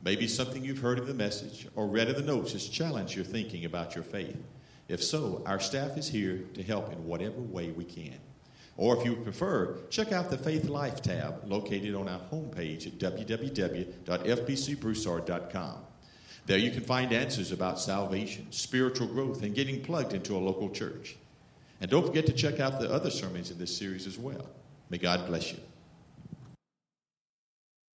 Maybe 0.04 0.28
something 0.28 0.64
you've 0.64 0.80
heard 0.80 1.00
in 1.00 1.06
the 1.06 1.14
message 1.14 1.70
or 1.76 1.88
read 1.88 2.10
in 2.10 2.16
the 2.16 2.22
notes 2.22 2.52
has 2.52 2.68
challenged 2.68 3.16
your 3.16 3.24
thinking 3.24 3.64
about 3.64 3.95
your 3.95 4.04
faith. 4.04 4.36
If 4.89 5.02
so, 5.02 5.41
our 5.45 5.62
staff 5.62 5.97
is 5.97 6.10
here 6.10 6.43
to 6.54 6.64
help 6.64 6.91
in 6.91 7.06
whatever 7.06 7.39
way 7.39 7.72
we 7.72 7.86
can. 7.86 8.20
Or 8.76 8.97
if 8.97 9.06
you 9.06 9.16
prefer, 9.16 9.78
check 9.89 10.12
out 10.12 10.30
the 10.30 10.38
Faith 10.38 10.66
Life 10.66 11.02
tab 11.02 11.50
located 11.50 11.95
on 11.95 12.10
our 12.10 12.20
homepage 12.32 12.88
at 12.88 12.97
www.fbcbroussard.com. 12.97 15.76
There 16.50 16.58
you 16.58 16.72
can 16.72 16.82
find 16.82 17.14
answers 17.14 17.52
about 17.52 17.80
salvation, 17.80 18.47
spiritual 18.50 19.06
growth, 19.06 19.43
and 19.43 19.54
getting 19.54 19.84
plugged 19.84 20.14
into 20.14 20.36
a 20.36 20.39
local 20.39 20.68
church. 20.68 21.16
And 21.80 21.91
don't 21.91 22.04
forget 22.04 22.26
to 22.26 22.34
check 22.34 22.60
out 22.60 22.80
the 22.80 22.91
other 22.91 23.12
sermons 23.12 23.52
in 23.52 23.60
this 23.60 23.78
series 23.78 24.08
as 24.08 24.18
well. 24.18 24.50
May 24.89 24.97
God 24.97 25.28
bless 25.28 25.52
you. 25.52 25.60